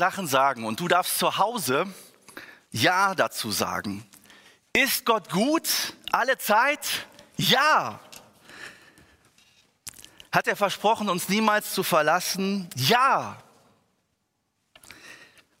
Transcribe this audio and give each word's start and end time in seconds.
Sachen 0.00 0.26
sagen 0.26 0.64
und 0.64 0.80
du 0.80 0.88
darfst 0.88 1.18
zu 1.18 1.36
Hause 1.36 1.86
Ja 2.70 3.14
dazu 3.14 3.50
sagen. 3.50 4.02
Ist 4.72 5.04
Gott 5.04 5.28
gut 5.28 5.68
alle 6.10 6.38
Zeit? 6.38 7.06
Ja. 7.36 8.00
Hat 10.32 10.48
er 10.48 10.56
versprochen, 10.56 11.10
uns 11.10 11.28
niemals 11.28 11.74
zu 11.74 11.82
verlassen? 11.82 12.70
Ja. 12.76 13.42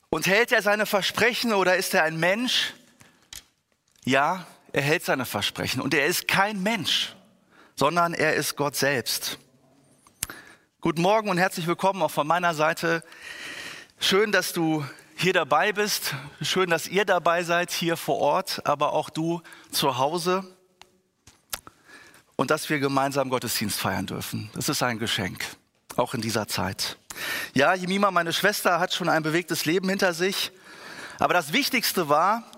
Und 0.08 0.26
hält 0.26 0.52
er 0.52 0.62
seine 0.62 0.86
Versprechen 0.86 1.52
oder 1.52 1.76
ist 1.76 1.92
er 1.92 2.04
ein 2.04 2.18
Mensch? 2.18 2.72
Ja, 4.04 4.46
er 4.72 4.82
hält 4.82 5.04
seine 5.04 5.26
Versprechen. 5.26 5.82
Und 5.82 5.92
er 5.92 6.06
ist 6.06 6.28
kein 6.28 6.62
Mensch, 6.62 7.14
sondern 7.76 8.14
er 8.14 8.36
ist 8.36 8.56
Gott 8.56 8.74
selbst. 8.74 9.38
Guten 10.80 11.02
Morgen 11.02 11.28
und 11.28 11.36
herzlich 11.36 11.66
willkommen 11.66 12.00
auch 12.00 12.10
von 12.10 12.26
meiner 12.26 12.54
Seite. 12.54 13.04
Schön, 14.02 14.32
dass 14.32 14.54
du 14.54 14.82
hier 15.14 15.34
dabei 15.34 15.72
bist. 15.72 16.14
Schön, 16.40 16.70
dass 16.70 16.88
ihr 16.88 17.04
dabei 17.04 17.44
seid 17.44 17.70
hier 17.70 17.98
vor 17.98 18.16
Ort, 18.16 18.66
aber 18.66 18.94
auch 18.94 19.10
du 19.10 19.42
zu 19.70 19.98
Hause. 19.98 20.42
Und 22.34 22.50
dass 22.50 22.70
wir 22.70 22.78
gemeinsam 22.78 23.28
Gottesdienst 23.28 23.78
feiern 23.78 24.06
dürfen. 24.06 24.48
Das 24.54 24.70
ist 24.70 24.82
ein 24.82 24.98
Geschenk, 24.98 25.44
auch 25.96 26.14
in 26.14 26.22
dieser 26.22 26.48
Zeit. 26.48 26.96
Ja, 27.52 27.74
Jemima, 27.74 28.10
meine 28.10 28.32
Schwester, 28.32 28.80
hat 28.80 28.94
schon 28.94 29.10
ein 29.10 29.22
bewegtes 29.22 29.66
Leben 29.66 29.90
hinter 29.90 30.14
sich. 30.14 30.50
Aber 31.18 31.34
das 31.34 31.52
Wichtigste 31.52 32.08
war, 32.08 32.50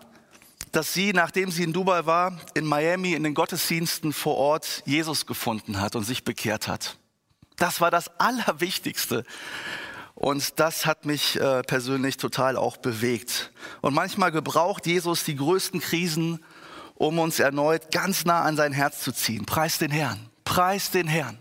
dass 0.70 0.94
sie, 0.94 1.12
nachdem 1.12 1.50
sie 1.50 1.64
in 1.64 1.72
Dubai 1.72 2.06
war, 2.06 2.38
in 2.54 2.64
Miami 2.64 3.14
in 3.14 3.24
den 3.24 3.34
Gottesdiensten 3.34 4.12
vor 4.12 4.36
Ort 4.36 4.84
Jesus 4.86 5.26
gefunden 5.26 5.80
hat 5.80 5.96
und 5.96 6.04
sich 6.04 6.22
bekehrt 6.22 6.68
hat. 6.68 6.96
Das 7.56 7.80
war 7.80 7.90
das 7.90 8.20
Allerwichtigste. 8.20 9.24
Und 10.14 10.60
das 10.60 10.86
hat 10.86 11.04
mich 11.06 11.40
äh, 11.40 11.62
persönlich 11.62 12.16
total 12.16 12.56
auch 12.56 12.76
bewegt. 12.76 13.50
Und 13.80 13.94
manchmal 13.94 14.30
gebraucht 14.30 14.86
Jesus 14.86 15.24
die 15.24 15.36
größten 15.36 15.80
Krisen, 15.80 16.44
um 16.94 17.18
uns 17.18 17.40
erneut 17.40 17.90
ganz 17.90 18.24
nah 18.24 18.42
an 18.42 18.56
sein 18.56 18.72
Herz 18.72 19.00
zu 19.00 19.12
ziehen. 19.12 19.46
Preis 19.46 19.78
den 19.78 19.90
Herrn, 19.90 20.28
preis 20.44 20.90
den 20.90 21.08
Herrn. 21.08 21.38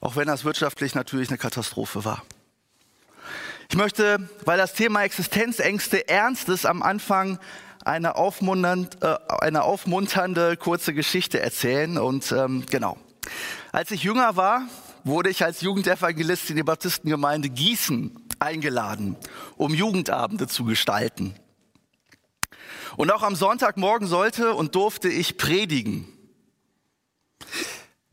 Auch 0.00 0.16
wenn 0.16 0.26
das 0.26 0.44
wirtschaftlich 0.44 0.94
natürlich 0.94 1.28
eine 1.28 1.38
Katastrophe 1.38 2.04
war. 2.04 2.22
Ich 3.68 3.76
möchte, 3.76 4.28
weil 4.44 4.58
das 4.58 4.72
Thema 4.72 5.04
Existenzängste 5.04 6.08
ernst 6.08 6.48
ist, 6.48 6.66
am 6.66 6.82
Anfang 6.82 7.38
eine, 7.84 8.16
aufmunternd, 8.16 9.02
äh, 9.02 9.16
eine 9.40 9.62
aufmunternde 9.62 10.56
kurze 10.56 10.92
Geschichte 10.92 11.38
erzählen. 11.38 11.98
Und 11.98 12.32
ähm, 12.32 12.64
genau, 12.68 12.98
als 13.72 13.90
ich 13.90 14.02
jünger 14.02 14.36
war, 14.36 14.62
wurde 15.04 15.30
ich 15.30 15.44
als 15.44 15.60
Jugendevangelist 15.60 16.50
in 16.50 16.56
die 16.56 16.62
Baptistengemeinde 16.62 17.48
Gießen 17.48 18.16
eingeladen, 18.38 19.16
um 19.56 19.74
Jugendabende 19.74 20.46
zu 20.46 20.64
gestalten. 20.64 21.34
Und 22.96 23.12
auch 23.12 23.22
am 23.22 23.36
Sonntagmorgen 23.36 24.08
sollte 24.08 24.54
und 24.54 24.74
durfte 24.74 25.08
ich 25.08 25.36
predigen. 25.36 26.06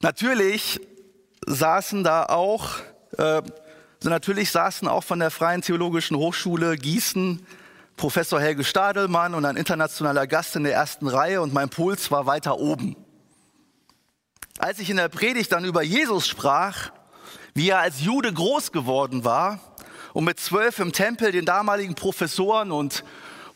Natürlich 0.01 0.79
saßen 1.45 2.03
da 2.03 2.25
auch, 2.25 2.75
äh, 3.17 3.41
natürlich 4.03 4.51
saßen 4.51 4.87
auch 4.87 5.03
von 5.03 5.19
der 5.19 5.31
Freien 5.31 5.61
Theologischen 5.61 6.17
Hochschule 6.17 6.77
Gießen 6.77 7.45
Professor 7.97 8.39
Helge 8.39 8.63
Stadelmann 8.63 9.33
und 9.33 9.43
ein 9.43 9.57
internationaler 9.57 10.27
Gast 10.27 10.55
in 10.55 10.63
der 10.63 10.73
ersten 10.73 11.07
Reihe 11.07 11.41
und 11.41 11.51
mein 11.51 11.69
Puls 11.69 12.11
war 12.11 12.27
weiter 12.27 12.59
oben. 12.59 12.95
Als 14.59 14.79
ich 14.79 14.89
in 14.89 14.97
der 14.97 15.07
Predigt 15.07 15.51
dann 15.51 15.65
über 15.65 15.83
Jesus 15.83 16.27
sprach, 16.27 16.89
wie 17.53 17.69
er 17.69 17.79
als 17.79 18.01
Jude 18.01 18.33
groß 18.33 18.71
geworden 18.71 19.23
war 19.23 19.59
und 20.13 20.23
mit 20.23 20.39
zwölf 20.39 20.79
im 20.79 20.93
Tempel 20.93 21.31
den 21.31 21.45
damaligen 21.45 21.93
Professoren 21.93 22.71
und 22.71 23.03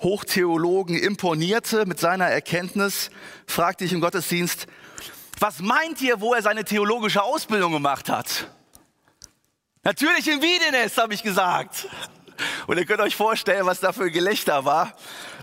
Hochtheologen 0.03 0.95
imponierte 0.95 1.87
mit 1.87 1.99
seiner 1.99 2.25
Erkenntnis, 2.27 3.09
fragte 3.47 3.83
ich 3.83 3.93
im 3.93 4.01
Gottesdienst, 4.01 4.67
was 5.39 5.59
meint 5.59 6.01
ihr, 6.01 6.21
wo 6.21 6.35
er 6.35 6.43
seine 6.43 6.65
theologische 6.65 7.23
Ausbildung 7.23 7.71
gemacht 7.71 8.07
hat? 8.07 8.47
Natürlich 9.83 10.27
in 10.27 10.39
Wiedenes, 10.39 10.97
habe 10.97 11.15
ich 11.15 11.23
gesagt. 11.23 11.87
Und 12.67 12.77
ihr 12.77 12.85
könnt 12.85 13.01
euch 13.01 13.15
vorstellen, 13.15 13.65
was 13.65 13.79
da 13.79 13.91
für 13.91 14.11
Gelächter 14.11 14.65
war, 14.65 14.95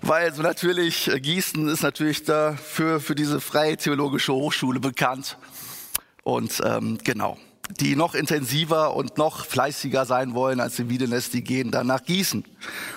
weil 0.03 0.35
so 0.35 0.43
natürlich 0.43 1.09
äh, 1.09 1.21
Gießen 1.21 1.69
ist 1.69 1.83
natürlich 1.83 2.25
dafür 2.25 3.01
für 3.01 3.15
diese 3.15 3.41
freie 3.41 3.77
theologische 3.77 4.33
Hochschule 4.33 4.81
bekannt. 4.81 5.39
Und 6.23 6.61
ähm, 6.65 6.99
genau, 7.05 7.39
die 7.81 7.97
noch 7.97 8.15
intensiver 8.15 8.95
und 8.95 9.19
noch 9.19 9.45
fleißiger 9.45 10.07
sein 10.07 10.35
wollen 10.35 10.61
als 10.61 10.79
in 10.79 10.89
Wiedenes, 10.89 11.31
die 11.31 11.45
gehen 11.45 11.71
dann 11.71 11.87
nach 11.87 12.03
Gießen 12.03 12.45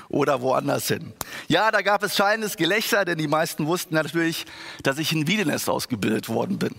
oder 0.10 0.42
woanders 0.42 0.88
hin. 0.88 1.14
Ja, 1.48 1.72
da 1.72 1.82
gab 1.82 2.04
es 2.04 2.16
scheinendes 2.16 2.58
Gelächter, 2.58 3.06
denn 3.06 3.18
die 3.18 3.28
meisten 3.28 3.68
wussten 3.68 3.96
natürlich, 3.96 4.46
dass 4.84 4.98
ich 4.98 5.12
in 5.12 5.28
Wiedenes 5.28 5.68
ausgebildet 5.68 6.30
worden 6.30 6.58
bin. 6.58 6.76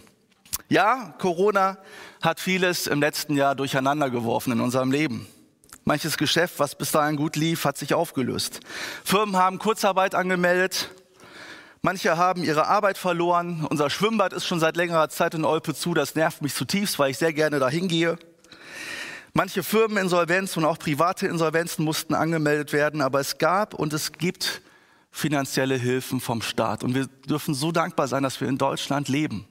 Ja, 0.69 1.15
Corona 1.19 1.79
hat 2.23 2.41
vieles 2.41 2.87
im 2.87 3.01
letzten 3.01 3.37
Jahr 3.37 3.55
durcheinander 3.55 4.09
geworfen 4.09 4.53
in 4.53 4.61
unserem 4.61 4.91
Leben. 4.91 5.27
Manches 5.85 6.17
Geschäft, 6.17 6.59
was 6.59 6.77
bis 6.77 6.93
dahin 6.93 7.17
gut 7.17 7.35
lief, 7.35 7.65
hat 7.65 7.77
sich 7.77 7.95
aufgelöst. 7.95 8.61
Firmen 9.05 9.37
haben 9.37 9.59
Kurzarbeit 9.59 10.15
angemeldet. 10.15 10.91
Manche 11.81 12.17
haben 12.17 12.45
ihre 12.45 12.69
Arbeit 12.69 12.99
verloren. 12.99 13.67
Unser 13.69 13.91
Schwimmbad 13.91 14.33
ist 14.33 14.47
schon 14.47 14.61
seit 14.61 14.77
längerer 14.77 15.09
Zeit 15.09 15.35
in 15.35 15.45
Olpe 15.45 15.75
zu. 15.75 15.93
Das 15.93 16.15
nervt 16.15 16.41
mich 16.41 16.55
zutiefst, 16.55 17.01
weil 17.01 17.11
ich 17.11 17.19
sehr 17.19 17.33
gerne 17.33 17.59
dahin 17.59 17.89
gehe. 17.89 18.17
Manche 19.33 19.65
Firmeninsolvenz 19.65 20.57
und 20.57 20.65
auch 20.65 20.79
private 20.79 21.27
Insolvenzen 21.27 21.85
mussten 21.85 22.15
angemeldet 22.15 22.73
werden, 22.73 23.01
aber 23.01 23.19
es 23.19 23.39
gab 23.39 23.75
und 23.75 23.93
es 23.93 24.13
gibt 24.13 24.63
finanzielle 25.11 25.75
Hilfen 25.75 26.21
vom 26.21 26.43
Staat. 26.43 26.85
Und 26.85 26.95
wir 26.95 27.07
dürfen 27.29 27.55
so 27.55 27.73
dankbar 27.73 28.07
sein, 28.07 28.23
dass 28.23 28.41
wir 28.41 28.49
in 28.49 28.59
Deutschland 28.59 29.09
leben 29.09 29.49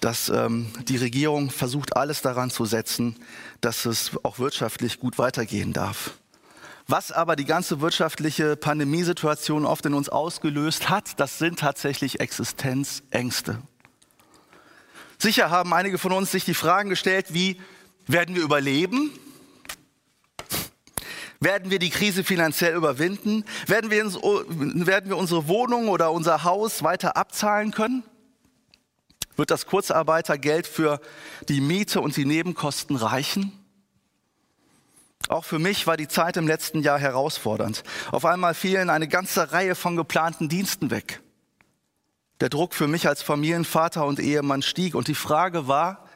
dass 0.00 0.28
ähm, 0.28 0.72
die 0.88 0.96
Regierung 0.96 1.50
versucht, 1.50 1.96
alles 1.96 2.22
daran 2.22 2.50
zu 2.50 2.64
setzen, 2.64 3.16
dass 3.60 3.84
es 3.84 4.12
auch 4.22 4.38
wirtschaftlich 4.38 4.98
gut 4.98 5.18
weitergehen 5.18 5.72
darf. 5.72 6.12
Was 6.86 7.12
aber 7.12 7.36
die 7.36 7.44
ganze 7.44 7.80
wirtschaftliche 7.80 8.56
Pandemiesituation 8.56 9.64
oft 9.64 9.86
in 9.86 9.94
uns 9.94 10.08
ausgelöst 10.08 10.88
hat, 10.88 11.20
das 11.20 11.38
sind 11.38 11.60
tatsächlich 11.60 12.18
Existenzängste. 12.18 13.62
Sicher 15.18 15.50
haben 15.50 15.72
einige 15.72 15.98
von 15.98 16.12
uns 16.12 16.32
sich 16.32 16.44
die 16.44 16.54
Fragen 16.54 16.90
gestellt, 16.90 17.26
wie 17.34 17.60
werden 18.06 18.34
wir 18.34 18.42
überleben? 18.42 19.12
Werden 21.38 21.70
wir 21.70 21.78
die 21.78 21.90
Krise 21.90 22.24
finanziell 22.24 22.74
überwinden? 22.74 23.44
Werden 23.66 23.90
wir, 23.90 24.04
werden 24.04 25.10
wir 25.10 25.16
unsere 25.16 25.46
Wohnung 25.46 25.88
oder 25.88 26.10
unser 26.12 26.44
Haus 26.44 26.82
weiter 26.82 27.16
abzahlen 27.16 27.70
können? 27.70 28.02
Wird 29.40 29.50
das 29.50 29.64
Kurzarbeitergeld 29.64 30.66
für 30.66 31.00
die 31.48 31.62
Miete 31.62 32.02
und 32.02 32.14
die 32.18 32.26
Nebenkosten 32.26 32.94
reichen? 32.94 33.58
Auch 35.28 35.46
für 35.46 35.58
mich 35.58 35.86
war 35.86 35.96
die 35.96 36.08
Zeit 36.08 36.36
im 36.36 36.46
letzten 36.46 36.82
Jahr 36.82 36.98
herausfordernd. 36.98 37.82
Auf 38.12 38.26
einmal 38.26 38.52
fielen 38.52 38.90
eine 38.90 39.08
ganze 39.08 39.50
Reihe 39.50 39.74
von 39.74 39.96
geplanten 39.96 40.50
Diensten 40.50 40.90
weg. 40.90 41.22
Der 42.40 42.50
Druck 42.50 42.74
für 42.74 42.86
mich 42.86 43.08
als 43.08 43.22
Familienvater 43.22 44.04
und 44.04 44.20
Ehemann 44.20 44.60
stieg 44.60 44.94
und 44.94 45.08
die 45.08 45.14
Frage 45.14 45.66
war, 45.66 46.06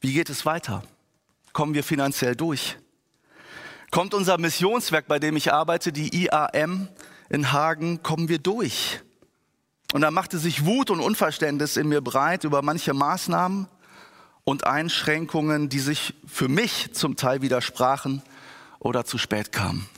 wie 0.00 0.12
geht 0.12 0.30
es 0.30 0.46
weiter? 0.46 0.84
Kommen 1.52 1.74
wir 1.74 1.82
finanziell 1.82 2.36
durch? 2.36 2.78
Kommt 3.90 4.14
unser 4.14 4.38
Missionswerk, 4.38 5.08
bei 5.08 5.18
dem 5.18 5.34
ich 5.34 5.52
arbeite, 5.52 5.90
die 5.90 6.14
IAM 6.14 6.88
in 7.30 7.50
Hagen, 7.50 8.04
kommen 8.04 8.28
wir 8.28 8.38
durch? 8.38 9.00
Und 9.92 10.02
da 10.02 10.10
machte 10.10 10.38
sich 10.38 10.64
Wut 10.64 10.90
und 10.90 11.00
Unverständnis 11.00 11.76
in 11.76 11.88
mir 11.88 12.00
breit 12.00 12.44
über 12.44 12.62
manche 12.62 12.92
Maßnahmen 12.92 13.68
und 14.44 14.66
Einschränkungen, 14.66 15.68
die 15.68 15.78
sich 15.78 16.14
für 16.26 16.48
mich 16.48 16.92
zum 16.94 17.16
Teil 17.16 17.42
widersprachen 17.42 18.22
oder 18.78 19.04
zu 19.04 19.18
spät 19.18 19.52
kamen. 19.52 19.88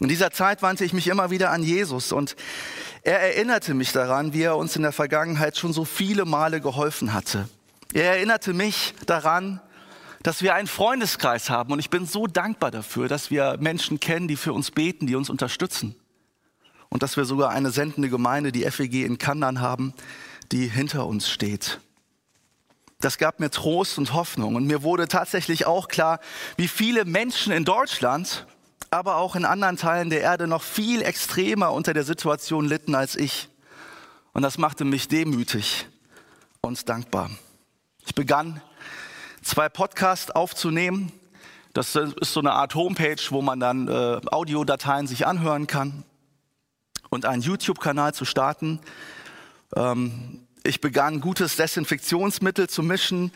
In 0.00 0.08
dieser 0.08 0.30
Zeit 0.30 0.62
wandte 0.62 0.84
ich 0.84 0.92
mich 0.92 1.06
immer 1.08 1.30
wieder 1.30 1.50
an 1.50 1.62
Jesus 1.62 2.12
und 2.12 2.34
er 3.02 3.20
erinnerte 3.20 3.74
mich 3.74 3.92
daran, 3.92 4.32
wie 4.32 4.42
er 4.42 4.56
uns 4.56 4.76
in 4.76 4.82
der 4.82 4.92
Vergangenheit 4.92 5.56
schon 5.56 5.72
so 5.72 5.84
viele 5.84 6.24
Male 6.24 6.60
geholfen 6.60 7.12
hatte. 7.12 7.48
Er 7.92 8.14
erinnerte 8.14 8.52
mich 8.52 8.94
daran, 9.06 9.60
dass 10.22 10.42
wir 10.42 10.54
einen 10.54 10.68
Freundeskreis 10.68 11.50
haben. 11.50 11.72
Und 11.72 11.78
ich 11.78 11.90
bin 11.90 12.06
so 12.06 12.26
dankbar 12.26 12.70
dafür, 12.70 13.08
dass 13.08 13.30
wir 13.30 13.56
Menschen 13.58 14.00
kennen, 14.00 14.28
die 14.28 14.36
für 14.36 14.52
uns 14.52 14.70
beten, 14.70 15.06
die 15.06 15.16
uns 15.16 15.30
unterstützen. 15.30 15.96
Und 16.92 17.02
dass 17.02 17.16
wir 17.16 17.24
sogar 17.24 17.48
eine 17.48 17.70
sendende 17.70 18.10
Gemeinde, 18.10 18.52
die 18.52 18.70
FEG 18.70 19.06
in 19.06 19.16
Kandern 19.16 19.62
haben, 19.62 19.94
die 20.52 20.68
hinter 20.68 21.06
uns 21.06 21.30
steht. 21.30 21.80
Das 23.00 23.16
gab 23.16 23.40
mir 23.40 23.50
Trost 23.50 23.96
und 23.96 24.12
Hoffnung. 24.12 24.56
Und 24.56 24.66
mir 24.66 24.82
wurde 24.82 25.08
tatsächlich 25.08 25.64
auch 25.64 25.88
klar, 25.88 26.20
wie 26.58 26.68
viele 26.68 27.06
Menschen 27.06 27.50
in 27.50 27.64
Deutschland, 27.64 28.46
aber 28.90 29.16
auch 29.16 29.36
in 29.36 29.46
anderen 29.46 29.78
Teilen 29.78 30.10
der 30.10 30.20
Erde 30.20 30.46
noch 30.46 30.62
viel 30.62 31.00
extremer 31.00 31.72
unter 31.72 31.94
der 31.94 32.04
Situation 32.04 32.66
litten 32.66 32.94
als 32.94 33.16
ich. 33.16 33.48
Und 34.34 34.42
das 34.42 34.58
machte 34.58 34.84
mich 34.84 35.08
demütig 35.08 35.86
und 36.60 36.90
dankbar. 36.90 37.30
Ich 38.04 38.14
begann 38.14 38.60
zwei 39.40 39.70
Podcasts 39.70 40.30
aufzunehmen. 40.30 41.10
Das 41.72 41.96
ist 41.96 42.34
so 42.34 42.40
eine 42.40 42.52
Art 42.52 42.74
Homepage, 42.74 43.22
wo 43.30 43.40
man 43.40 43.60
dann 43.60 43.88
äh, 43.88 44.20
Audiodateien 44.30 45.06
sich 45.06 45.26
anhören 45.26 45.66
kann 45.66 46.04
und 47.12 47.26
einen 47.26 47.42
YouTube-Kanal 47.42 48.14
zu 48.14 48.24
starten. 48.24 48.80
Ähm, 49.76 50.46
ich 50.64 50.80
begann 50.80 51.20
gutes 51.20 51.56
Desinfektionsmittel 51.56 52.70
zu 52.70 52.82
mischen, 52.82 53.32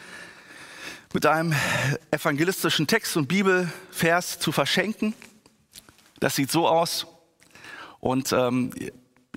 mit 1.12 1.26
einem 1.26 1.54
evangelistischen 2.10 2.86
Text 2.86 3.18
und 3.18 3.28
Bibelvers 3.28 4.38
zu 4.38 4.50
verschenken. 4.50 5.12
Das 6.20 6.36
sieht 6.36 6.50
so 6.50 6.66
aus. 6.66 7.06
Und 8.00 8.32
ähm, 8.32 8.72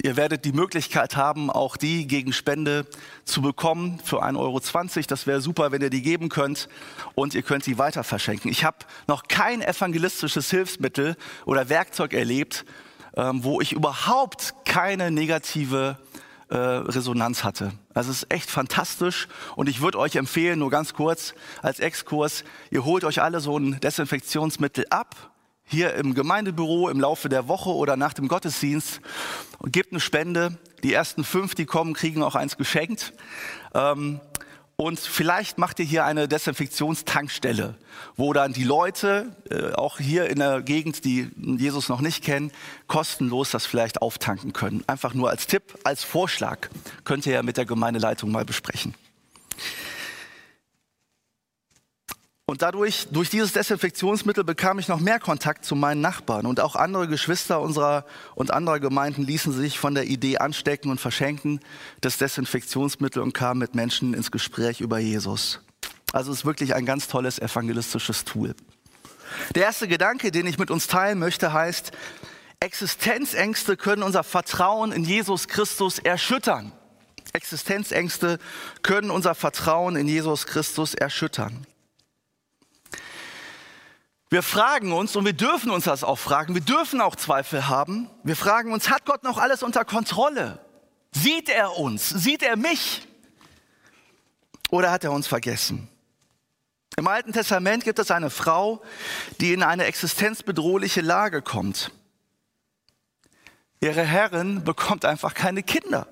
Ihr 0.01 0.15
werdet 0.15 0.45
die 0.45 0.53
Möglichkeit 0.53 1.17
haben, 1.17 1.49
auch 1.49 1.75
die 1.75 2.07
gegen 2.07 2.31
Spende 2.31 2.85
zu 3.25 3.41
bekommen 3.41 3.99
für 4.01 4.23
1,20 4.23 4.37
Euro. 4.37 4.61
Das 5.09 5.27
wäre 5.27 5.41
super, 5.41 5.73
wenn 5.73 5.81
ihr 5.81 5.89
die 5.89 6.01
geben 6.01 6.29
könnt. 6.29 6.69
Und 7.15 7.33
ihr 7.33 7.41
könnt 7.41 7.65
sie 7.65 7.77
weiter 7.77 8.05
verschenken. 8.05 8.49
Ich 8.49 8.63
habe 8.63 8.77
noch 9.07 9.23
kein 9.27 9.61
evangelistisches 9.61 10.49
Hilfsmittel 10.51 11.17
oder 11.45 11.67
Werkzeug 11.67 12.13
erlebt, 12.13 12.63
ähm, 13.15 13.43
wo 13.43 13.61
ich 13.61 13.73
überhaupt 13.73 14.53
keine 14.65 15.11
negative 15.11 15.97
äh, 16.49 16.57
Resonanz 16.57 17.43
hatte. 17.43 17.71
Also 17.93 18.11
es 18.11 18.23
ist 18.23 18.33
echt 18.33 18.49
fantastisch 18.49 19.27
und 19.55 19.69
ich 19.69 19.81
würde 19.81 19.99
euch 19.99 20.15
empfehlen, 20.15 20.59
nur 20.59 20.69
ganz 20.69 20.93
kurz 20.93 21.33
als 21.61 21.79
Exkurs, 21.79 22.43
ihr 22.71 22.85
holt 22.85 23.03
euch 23.03 23.21
alle 23.21 23.39
so 23.39 23.57
ein 23.57 23.79
Desinfektionsmittel 23.79 24.85
ab 24.89 25.15
hier 25.69 25.93
im 25.93 26.15
Gemeindebüro 26.15 26.89
im 26.89 26.99
Laufe 26.99 27.29
der 27.29 27.47
Woche 27.47 27.69
oder 27.69 27.95
nach 27.95 28.13
dem 28.13 28.27
Gottesdienst 28.27 29.01
und 29.59 29.71
gebt 29.71 29.91
eine 29.91 29.99
Spende. 29.99 30.57
Die 30.81 30.93
ersten 30.93 31.23
fünf, 31.23 31.53
die 31.53 31.65
kommen, 31.65 31.93
kriegen 31.93 32.23
auch 32.23 32.35
eins 32.35 32.57
geschenkt. 32.57 33.13
Ähm, 33.75 34.19
und 34.79 34.97
vielleicht 34.97 35.57
macht 35.57 35.79
ihr 35.79 35.85
hier 35.85 36.05
eine 36.05 36.29
Desinfektionstankstelle, 36.29 37.75
wo 38.15 38.31
dann 38.31 38.53
die 38.53 38.63
Leute, 38.63 39.35
äh, 39.49 39.73
auch 39.73 39.97
hier 39.97 40.29
in 40.29 40.39
der 40.39 40.61
Gegend, 40.61 41.03
die 41.03 41.29
Jesus 41.35 41.89
noch 41.89 41.99
nicht 41.99 42.23
kennen, 42.23 42.49
kostenlos 42.87 43.51
das 43.51 43.65
vielleicht 43.65 44.01
auftanken 44.01 44.53
können. 44.53 44.85
Einfach 44.87 45.13
nur 45.13 45.31
als 45.31 45.47
Tipp, 45.47 45.77
als 45.83 46.05
Vorschlag. 46.05 46.69
Könnt 47.03 47.25
ihr 47.25 47.33
ja 47.33 47.43
mit 47.43 47.57
der 47.57 47.65
Gemeindeleitung 47.65 48.31
mal 48.31 48.45
besprechen. 48.45 48.95
Und 52.49 52.63
dadurch, 52.63 53.05
durch 53.11 53.29
dieses 53.29 53.53
Desinfektionsmittel 53.53 54.43
bekam 54.43 54.79
ich 54.79 54.87
noch 54.87 54.99
mehr 54.99 55.19
Kontakt 55.19 55.65
zu 55.65 55.75
meinen 55.75 56.01
Nachbarn. 56.01 56.47
Und 56.47 56.59
auch 56.59 56.75
andere 56.75 57.07
Geschwister 57.07 57.61
unserer 57.61 58.05
und 58.33 58.49
anderer 58.49 58.79
Gemeinden 58.79 59.21
ließen 59.21 59.53
sich 59.53 59.77
von 59.77 59.93
der 59.93 60.05
Idee 60.05 60.39
anstecken 60.39 60.89
und 60.89 60.99
verschenken 60.99 61.59
das 62.01 62.17
Desinfektionsmittel 62.17 63.21
und 63.21 63.33
kamen 63.33 63.59
mit 63.59 63.75
Menschen 63.75 64.15
ins 64.15 64.31
Gespräch 64.31 64.81
über 64.81 64.97
Jesus. 64.97 65.59
Also 66.11 66.31
es 66.31 66.39
ist 66.39 66.45
wirklich 66.45 66.73
ein 66.73 66.87
ganz 66.87 67.07
tolles 67.07 67.37
evangelistisches 67.37 68.25
Tool. 68.25 68.55
Der 69.53 69.65
erste 69.65 69.87
Gedanke, 69.87 70.31
den 70.31 70.47
ich 70.47 70.57
mit 70.57 70.71
uns 70.71 70.87
teilen 70.87 71.19
möchte, 71.19 71.53
heißt, 71.53 71.91
Existenzängste 72.59 73.77
können 73.77 74.01
unser 74.01 74.23
Vertrauen 74.23 74.91
in 74.91 75.03
Jesus 75.03 75.49
Christus 75.49 75.99
erschüttern. 75.99 76.71
Existenzängste 77.31 78.39
können 78.81 79.11
unser 79.11 79.35
Vertrauen 79.35 79.95
in 79.95 80.07
Jesus 80.07 80.47
Christus 80.47 80.95
erschüttern. 80.95 81.67
Wir 84.29 84.43
fragen 84.43 84.93
uns, 84.93 85.15
und 85.15 85.25
wir 85.25 85.33
dürfen 85.33 85.71
uns 85.71 85.85
das 85.85 86.03
auch 86.03 86.17
fragen, 86.17 86.53
wir 86.53 86.61
dürfen 86.61 87.01
auch 87.01 87.15
Zweifel 87.15 87.67
haben. 87.67 88.09
Wir 88.23 88.35
fragen 88.35 88.71
uns, 88.71 88.89
hat 88.89 89.05
Gott 89.05 89.23
noch 89.23 89.39
alles 89.39 89.63
unter 89.63 89.85
Kontrolle? 89.85 90.59
Sieht 91.11 91.49
er 91.49 91.77
uns? 91.77 92.09
Sieht 92.09 92.43
er 92.43 92.55
mich? 92.55 93.07
Oder 94.69 94.91
hat 94.91 95.03
er 95.03 95.11
uns 95.11 95.25
vergessen? 95.25 95.87
Im 96.95 97.07
Alten 97.07 97.33
Testament 97.33 97.83
gibt 97.83 97.97
es 97.97 98.11
eine 98.11 98.29
Frau, 98.29 98.83
die 99.39 99.53
in 99.53 99.63
eine 99.63 99.85
existenzbedrohliche 99.85 101.01
Lage 101.01 101.41
kommt. 101.41 101.91
Ihre 103.79 104.03
Herrin 104.03 104.63
bekommt 104.63 105.05
einfach 105.05 105.33
keine 105.33 105.63
Kinder. 105.63 106.07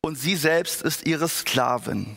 Und 0.00 0.16
sie 0.16 0.36
selbst 0.36 0.82
ist 0.82 1.06
ihre 1.06 1.28
Sklavin. 1.28 2.16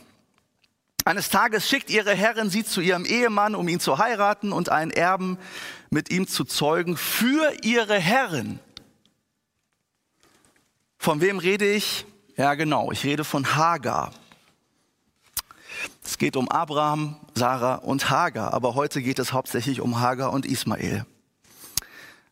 Eines 1.07 1.29
Tages 1.29 1.69
schickt 1.69 1.91
ihre 1.91 2.15
Herrin 2.15 2.49
sie 2.49 2.65
zu 2.65 2.81
ihrem 2.81 3.05
Ehemann, 3.05 3.53
um 3.53 3.67
ihn 3.67 3.79
zu 3.79 3.99
heiraten 3.99 4.51
und 4.51 4.69
einen 4.69 4.89
Erben 4.89 5.37
mit 5.91 6.09
ihm 6.09 6.27
zu 6.27 6.45
zeugen 6.45 6.97
für 6.97 7.53
ihre 7.61 7.99
Herrin. 7.99 8.59
Von 10.97 11.21
wem 11.21 11.37
rede 11.37 11.71
ich? 11.71 12.07
Ja, 12.35 12.55
genau, 12.55 12.91
ich 12.91 13.03
rede 13.03 13.23
von 13.23 13.55
Hagar. 13.55 14.13
Es 16.03 16.17
geht 16.17 16.35
um 16.37 16.49
Abraham, 16.49 17.17
Sarah 17.35 17.75
und 17.75 18.09
Hagar, 18.09 18.55
aber 18.55 18.73
heute 18.73 19.03
geht 19.03 19.19
es 19.19 19.31
hauptsächlich 19.31 19.81
um 19.81 19.99
Hagar 19.99 20.33
und 20.33 20.47
Ismael. 20.47 21.05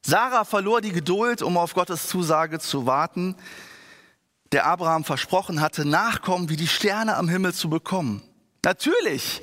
Sarah 0.02 0.46
verlor 0.46 0.82
die 0.82 0.92
Geduld, 0.92 1.44
um 1.44 1.58
auf 1.58 1.76
Gottes 1.76 2.08
Zusage 2.08 2.58
zu 2.58 2.88
warten, 2.88 3.36
der 4.52 4.66
Abraham 4.66 5.04
versprochen 5.04 5.62
hatte, 5.62 5.86
Nachkommen 5.86 6.50
wie 6.50 6.58
die 6.58 6.68
Sterne 6.68 7.18
am 7.18 7.30
Himmel 7.30 7.54
zu 7.54 7.70
bekommen. 7.70 8.24
Natürlich, 8.64 9.42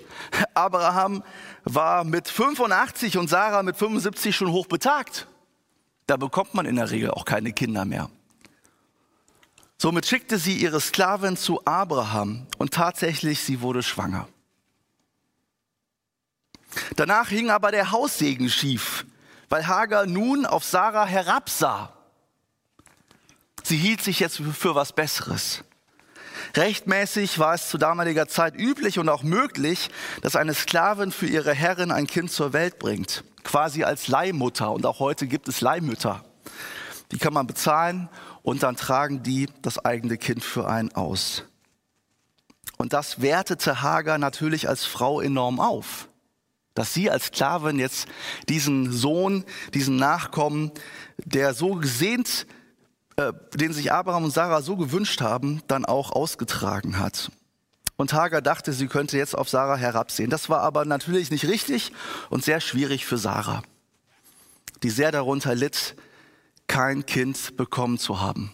Abraham 0.54 1.22
war 1.64 2.04
mit 2.04 2.28
85 2.28 3.18
und 3.18 3.28
Sarah 3.28 3.62
mit 3.62 3.76
75 3.76 4.34
schon 4.34 4.50
hochbetagt. 4.50 5.26
Da 6.06 6.16
bekommt 6.16 6.54
man 6.54 6.66
in 6.66 6.76
der 6.76 6.90
Regel 6.90 7.10
auch 7.10 7.24
keine 7.24 7.52
Kinder 7.52 7.84
mehr. 7.84 8.10
Somit 9.76 10.06
schickte 10.06 10.38
sie 10.38 10.56
ihre 10.56 10.80
Sklavin 10.80 11.36
zu 11.36 11.64
Abraham 11.64 12.46
und 12.58 12.72
tatsächlich, 12.74 13.40
sie 13.40 13.60
wurde 13.60 13.82
schwanger. 13.82 14.28
Danach 16.96 17.28
hing 17.28 17.50
aber 17.50 17.70
der 17.70 17.90
Haussegen 17.90 18.48
schief, 18.48 19.06
weil 19.48 19.66
Hagar 19.66 20.06
nun 20.06 20.46
auf 20.46 20.64
Sarah 20.64 21.06
herabsah. 21.06 21.92
Sie 23.62 23.76
hielt 23.76 24.02
sich 24.02 24.20
jetzt 24.20 24.38
für 24.38 24.74
was 24.74 24.92
Besseres. 24.92 25.62
Rechtmäßig 26.56 27.38
war 27.38 27.54
es 27.54 27.68
zu 27.68 27.78
damaliger 27.78 28.28
Zeit 28.28 28.54
üblich 28.56 28.98
und 28.98 29.08
auch 29.08 29.22
möglich, 29.22 29.90
dass 30.22 30.36
eine 30.36 30.54
Sklavin 30.54 31.12
für 31.12 31.26
ihre 31.26 31.54
Herrin 31.54 31.90
ein 31.90 32.06
Kind 32.06 32.30
zur 32.30 32.52
Welt 32.52 32.78
bringt, 32.78 33.24
quasi 33.44 33.84
als 33.84 34.08
Leihmutter. 34.08 34.72
Und 34.72 34.86
auch 34.86 34.98
heute 34.98 35.26
gibt 35.26 35.48
es 35.48 35.60
Leihmütter. 35.60 36.24
Die 37.12 37.18
kann 37.18 37.32
man 37.32 37.46
bezahlen 37.46 38.08
und 38.42 38.62
dann 38.62 38.76
tragen 38.76 39.22
die 39.22 39.48
das 39.62 39.84
eigene 39.84 40.16
Kind 40.16 40.44
für 40.44 40.68
einen 40.68 40.94
aus. 40.94 41.44
Und 42.76 42.92
das 42.92 43.20
wertete 43.20 43.82
Hagar 43.82 44.18
natürlich 44.18 44.68
als 44.68 44.86
Frau 44.86 45.20
enorm 45.20 45.60
auf, 45.60 46.08
dass 46.74 46.94
sie 46.94 47.10
als 47.10 47.26
Sklavin 47.26 47.78
jetzt 47.78 48.08
diesen 48.48 48.90
Sohn, 48.90 49.44
diesen 49.74 49.96
Nachkommen, 49.96 50.72
der 51.18 51.52
so 51.52 51.74
gesehnt 51.74 52.46
äh, 53.20 53.32
den 53.54 53.72
sich 53.72 53.92
Abraham 53.92 54.24
und 54.24 54.30
Sarah 54.30 54.62
so 54.62 54.76
gewünscht 54.76 55.20
haben, 55.20 55.62
dann 55.68 55.84
auch 55.84 56.10
ausgetragen 56.12 56.98
hat. 56.98 57.30
Und 57.96 58.14
Hagar 58.14 58.40
dachte, 58.40 58.72
sie 58.72 58.86
könnte 58.86 59.18
jetzt 59.18 59.36
auf 59.36 59.50
Sarah 59.50 59.76
herabsehen. 59.76 60.30
Das 60.30 60.48
war 60.48 60.62
aber 60.62 60.86
natürlich 60.86 61.30
nicht 61.30 61.46
richtig 61.46 61.92
und 62.30 62.42
sehr 62.42 62.60
schwierig 62.60 63.04
für 63.04 63.18
Sarah, 63.18 63.62
die 64.82 64.88
sehr 64.88 65.12
darunter 65.12 65.54
litt, 65.54 65.96
kein 66.66 67.04
Kind 67.04 67.58
bekommen 67.58 67.98
zu 67.98 68.20
haben. 68.20 68.52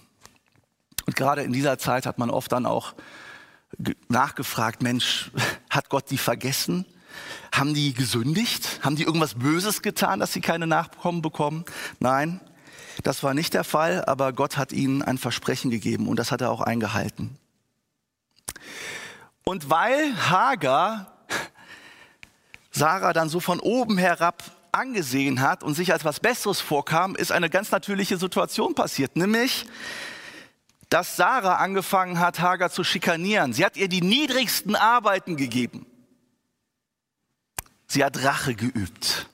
Und 1.07 1.15
gerade 1.15 1.43
in 1.43 1.53
dieser 1.53 1.79
Zeit 1.79 2.07
hat 2.07 2.19
man 2.19 2.31
oft 2.31 2.51
dann 2.51 2.67
auch 2.67 2.95
nachgefragt, 4.09 4.83
Mensch, 4.83 5.31
hat 5.71 5.91
Gott 5.91 6.11
die 6.11 6.19
vergessen? 6.19 6.85
Haben 7.53 7.73
die 7.73 7.95
gesündigt? 7.95 8.81
Haben 8.83 8.97
die 8.97 9.05
irgendwas 9.05 9.35
Böses 9.35 9.81
getan, 9.81 10.19
dass 10.19 10.33
sie 10.33 10.41
keine 10.41 10.67
Nachkommen 10.67 11.23
bekommen? 11.23 11.65
Nein, 12.01 12.41
das 13.03 13.23
war 13.23 13.35
nicht 13.35 13.55
der 13.55 13.65
Fall, 13.65 14.05
aber 14.05 14.33
Gott 14.33 14.57
hat 14.57 14.73
ihnen 14.73 15.03
ein 15.03 15.19
Versprechen 15.19 15.71
gegeben 15.71 16.09
und 16.09 16.17
das 16.17 16.33
hat 16.33 16.41
er 16.41 16.51
auch 16.51 16.61
eingehalten. 16.61 17.39
Und 19.45 19.71
weil 19.71 20.15
Hagar 20.31 21.13
Sarah 22.77 23.15
dann 23.15 23.31
so 23.31 23.41
von 23.41 23.59
oben 23.59 23.97
herab 23.97 24.45
angesehen 24.71 25.41
hat 25.41 25.63
und 25.63 25.75
sich 25.75 25.93
als 25.93 26.05
was 26.05 26.21
Besseres 26.21 26.61
vorkam, 26.61 27.17
ist 27.17 27.33
eine 27.33 27.49
ganz 27.49 27.71
natürliche 27.71 28.19
Situation 28.19 28.75
passiert, 28.75 29.17
nämlich 29.17 29.67
dass 30.91 31.17
Sarah 31.17 31.57
angefangen 31.57 32.21
hat, 32.21 32.41
Hagar 32.41 32.71
zu 32.71 32.85
schikanieren. 32.85 33.53
Sie 33.53 33.65
hat 33.65 33.77
ihr 33.77 33.89
die 33.89 34.03
niedrigsten 34.03 34.77
Arbeiten 34.77 35.37
gegeben. 35.37 35.87
Sie 37.89 38.05
hat 38.05 38.23
Rache 38.23 38.55
geübt. 38.55 39.29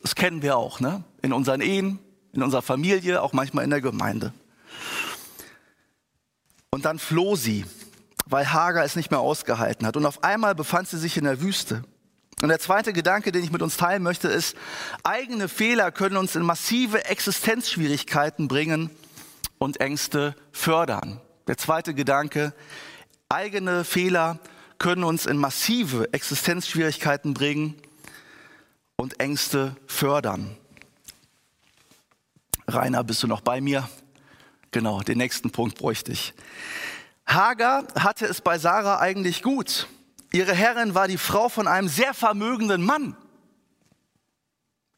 Das 0.00 0.14
kennen 0.14 0.42
wir 0.42 0.56
auch, 0.56 0.78
ne? 0.78 1.02
In 1.22 1.32
unseren 1.32 1.62
Ehen, 1.62 1.98
in 2.36 2.42
unserer 2.42 2.62
Familie, 2.62 3.22
auch 3.22 3.32
manchmal 3.32 3.64
in 3.64 3.70
der 3.70 3.80
Gemeinde. 3.80 4.32
Und 6.70 6.84
dann 6.84 6.98
floh 6.98 7.36
sie, 7.36 7.64
weil 8.26 8.52
Hagar 8.52 8.84
es 8.84 8.96
nicht 8.96 9.10
mehr 9.10 9.20
ausgehalten 9.20 9.86
hat. 9.86 9.96
Und 9.96 10.06
auf 10.06 10.24
einmal 10.24 10.54
befand 10.54 10.88
sie 10.88 10.98
sich 10.98 11.16
in 11.16 11.24
der 11.24 11.40
Wüste. 11.40 11.84
Und 12.42 12.48
der 12.48 12.58
zweite 12.58 12.92
Gedanke, 12.92 13.32
den 13.32 13.44
ich 13.44 13.52
mit 13.52 13.62
uns 13.62 13.76
teilen 13.76 14.02
möchte, 14.02 14.28
ist, 14.28 14.56
eigene 15.02 15.48
Fehler 15.48 15.92
können 15.92 16.16
uns 16.16 16.34
in 16.34 16.42
massive 16.42 17.04
Existenzschwierigkeiten 17.04 18.48
bringen 18.48 18.90
und 19.58 19.80
Ängste 19.80 20.34
fördern. 20.52 21.20
Der 21.46 21.56
zweite 21.56 21.94
Gedanke, 21.94 22.52
eigene 23.28 23.84
Fehler 23.84 24.40
können 24.78 25.04
uns 25.04 25.26
in 25.26 25.36
massive 25.36 26.12
Existenzschwierigkeiten 26.12 27.34
bringen 27.34 27.76
und 28.96 29.20
Ängste 29.20 29.76
fördern. 29.86 30.56
Rainer, 32.66 33.04
bist 33.04 33.22
du 33.22 33.26
noch 33.26 33.40
bei 33.40 33.60
mir? 33.60 33.88
Genau, 34.70 35.00
den 35.00 35.18
nächsten 35.18 35.50
Punkt 35.50 35.78
bräuchte 35.78 36.12
ich. 36.12 36.34
Hagar 37.26 37.84
hatte 37.98 38.26
es 38.26 38.40
bei 38.40 38.58
Sarah 38.58 38.98
eigentlich 39.00 39.42
gut. 39.42 39.86
Ihre 40.32 40.54
Herrin 40.54 40.94
war 40.94 41.06
die 41.06 41.18
Frau 41.18 41.48
von 41.48 41.68
einem 41.68 41.88
sehr 41.88 42.12
vermögenden 42.12 42.82
Mann. 42.82 43.16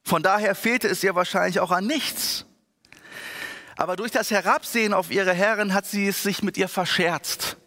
Von 0.02 0.22
daher 0.22 0.54
fehlte 0.54 0.88
es 0.88 1.02
ihr 1.02 1.14
wahrscheinlich 1.14 1.60
auch 1.60 1.70
an 1.70 1.86
nichts. 1.86 2.46
Aber 3.76 3.96
durch 3.96 4.12
das 4.12 4.30
Herabsehen 4.30 4.94
auf 4.94 5.10
ihre 5.10 5.34
Herrin 5.34 5.74
hat 5.74 5.84
sie 5.84 6.08
es 6.08 6.22
sich 6.22 6.42
mit 6.42 6.56
ihr 6.56 6.68
verscherzt. 6.68 7.58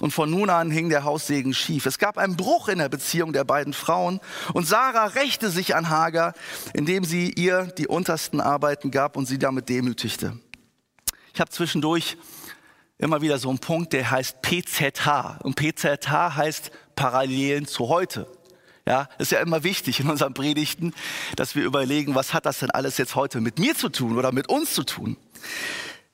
Und 0.00 0.10
von 0.10 0.30
nun 0.30 0.50
an 0.50 0.70
hing 0.70 0.88
der 0.88 1.04
Haussegen 1.04 1.54
schief. 1.54 1.86
Es 1.86 1.98
gab 1.98 2.18
einen 2.18 2.36
Bruch 2.36 2.68
in 2.68 2.78
der 2.78 2.88
Beziehung 2.88 3.32
der 3.32 3.44
beiden 3.44 3.72
Frauen 3.72 4.20
und 4.52 4.66
Sarah 4.66 5.06
rächte 5.06 5.50
sich 5.50 5.76
an 5.76 5.90
Hagar, 5.90 6.34
indem 6.74 7.04
sie 7.04 7.30
ihr 7.30 7.66
die 7.78 7.86
untersten 7.86 8.40
Arbeiten 8.40 8.90
gab 8.90 9.16
und 9.16 9.26
sie 9.26 9.38
damit 9.38 9.68
demütigte. 9.68 10.38
Ich 11.34 11.40
habe 11.40 11.50
zwischendurch 11.50 12.16
immer 12.98 13.20
wieder 13.20 13.38
so 13.38 13.48
einen 13.48 13.58
Punkt, 13.58 13.92
der 13.92 14.10
heißt 14.10 14.42
PZH. 14.42 15.38
Und 15.42 15.56
PZH 15.56 16.36
heißt 16.36 16.70
Parallelen 16.94 17.66
zu 17.66 17.88
heute. 17.88 18.26
Ja, 18.86 19.08
ist 19.18 19.30
ja 19.30 19.40
immer 19.40 19.62
wichtig 19.62 20.00
in 20.00 20.10
unseren 20.10 20.34
Predigten, 20.34 20.92
dass 21.36 21.54
wir 21.54 21.64
überlegen, 21.64 22.16
was 22.16 22.34
hat 22.34 22.46
das 22.46 22.58
denn 22.58 22.70
alles 22.70 22.98
jetzt 22.98 23.14
heute 23.14 23.40
mit 23.40 23.58
mir 23.58 23.76
zu 23.76 23.88
tun 23.88 24.18
oder 24.18 24.32
mit 24.32 24.48
uns 24.48 24.74
zu 24.74 24.82
tun? 24.82 25.16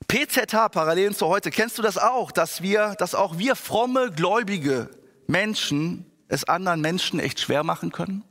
PZH, 0.08 0.70
Parallelen 0.70 1.14
zu 1.14 1.26
heute, 1.26 1.50
kennst 1.50 1.76
du 1.76 1.82
das 1.82 1.98
auch, 1.98 2.32
dass 2.32 2.62
wir, 2.62 2.94
dass 2.98 3.14
auch 3.14 3.36
wir 3.36 3.54
fromme, 3.54 4.10
gläubige 4.10 4.88
Menschen 5.26 6.06
es 6.28 6.44
anderen 6.44 6.80
Menschen 6.80 7.20
echt 7.20 7.40
schwer 7.40 7.62
machen 7.62 7.92
können? 7.92 8.24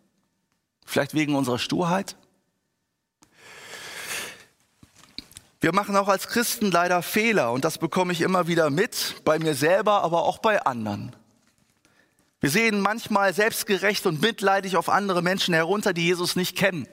Vielleicht 0.87 1.13
wegen 1.13 1.35
unserer 1.35 1.59
Sturheit? 1.59 2.17
Wir 5.59 5.73
machen 5.73 5.95
auch 5.95 6.07
als 6.07 6.27
Christen 6.27 6.71
leider 6.71 7.03
Fehler 7.03 7.51
und 7.51 7.63
das 7.63 7.77
bekomme 7.77 8.11
ich 8.11 8.21
immer 8.21 8.47
wieder 8.47 8.71
mit, 8.71 9.15
bei 9.23 9.37
mir 9.37 9.53
selber, 9.53 10.03
aber 10.03 10.23
auch 10.23 10.39
bei 10.39 10.63
anderen. 10.63 11.15
Wir 12.39 12.49
sehen 12.49 12.79
manchmal 12.79 13.33
selbstgerecht 13.35 14.05
und 14.07 14.21
mitleidig 14.21 14.77
auf 14.77 14.89
andere 14.89 15.21
Menschen 15.21 15.53
herunter, 15.53 15.93
die 15.93 16.05
Jesus 16.05 16.35
nicht 16.35 16.55
kennen. 16.55 16.87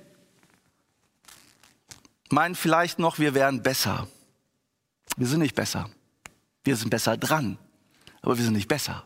Meinen 2.30 2.54
vielleicht 2.54 2.98
noch, 2.98 3.18
wir 3.18 3.32
wären 3.32 3.62
besser. 3.62 4.08
Wir 5.16 5.26
sind 5.26 5.40
nicht 5.40 5.54
besser. 5.54 5.88
Wir 6.64 6.76
sind 6.76 6.90
besser 6.90 7.16
dran, 7.16 7.58
aber 8.22 8.36
wir 8.36 8.44
sind 8.44 8.54
nicht 8.54 8.68
besser. 8.68 9.04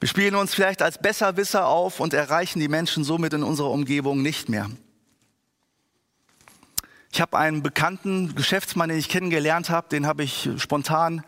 Wir 0.00 0.08
spielen 0.08 0.34
uns 0.34 0.52
vielleicht 0.52 0.82
als 0.82 0.98
Besserwisser 0.98 1.66
auf 1.66 2.00
und 2.00 2.12
erreichen 2.12 2.58
die 2.58 2.68
Menschen 2.68 3.04
somit 3.04 3.32
in 3.34 3.42
unserer 3.42 3.70
Umgebung 3.70 4.20
nicht 4.20 4.48
mehr. 4.48 4.68
Ich 7.12 7.20
habe 7.20 7.38
einen 7.38 7.62
bekannten 7.62 8.34
Geschäftsmann, 8.34 8.88
den 8.88 8.98
ich 8.98 9.08
kennengelernt 9.08 9.70
habe, 9.70 9.88
den 9.88 10.06
habe 10.06 10.24
ich 10.24 10.48
spontan 10.56 11.24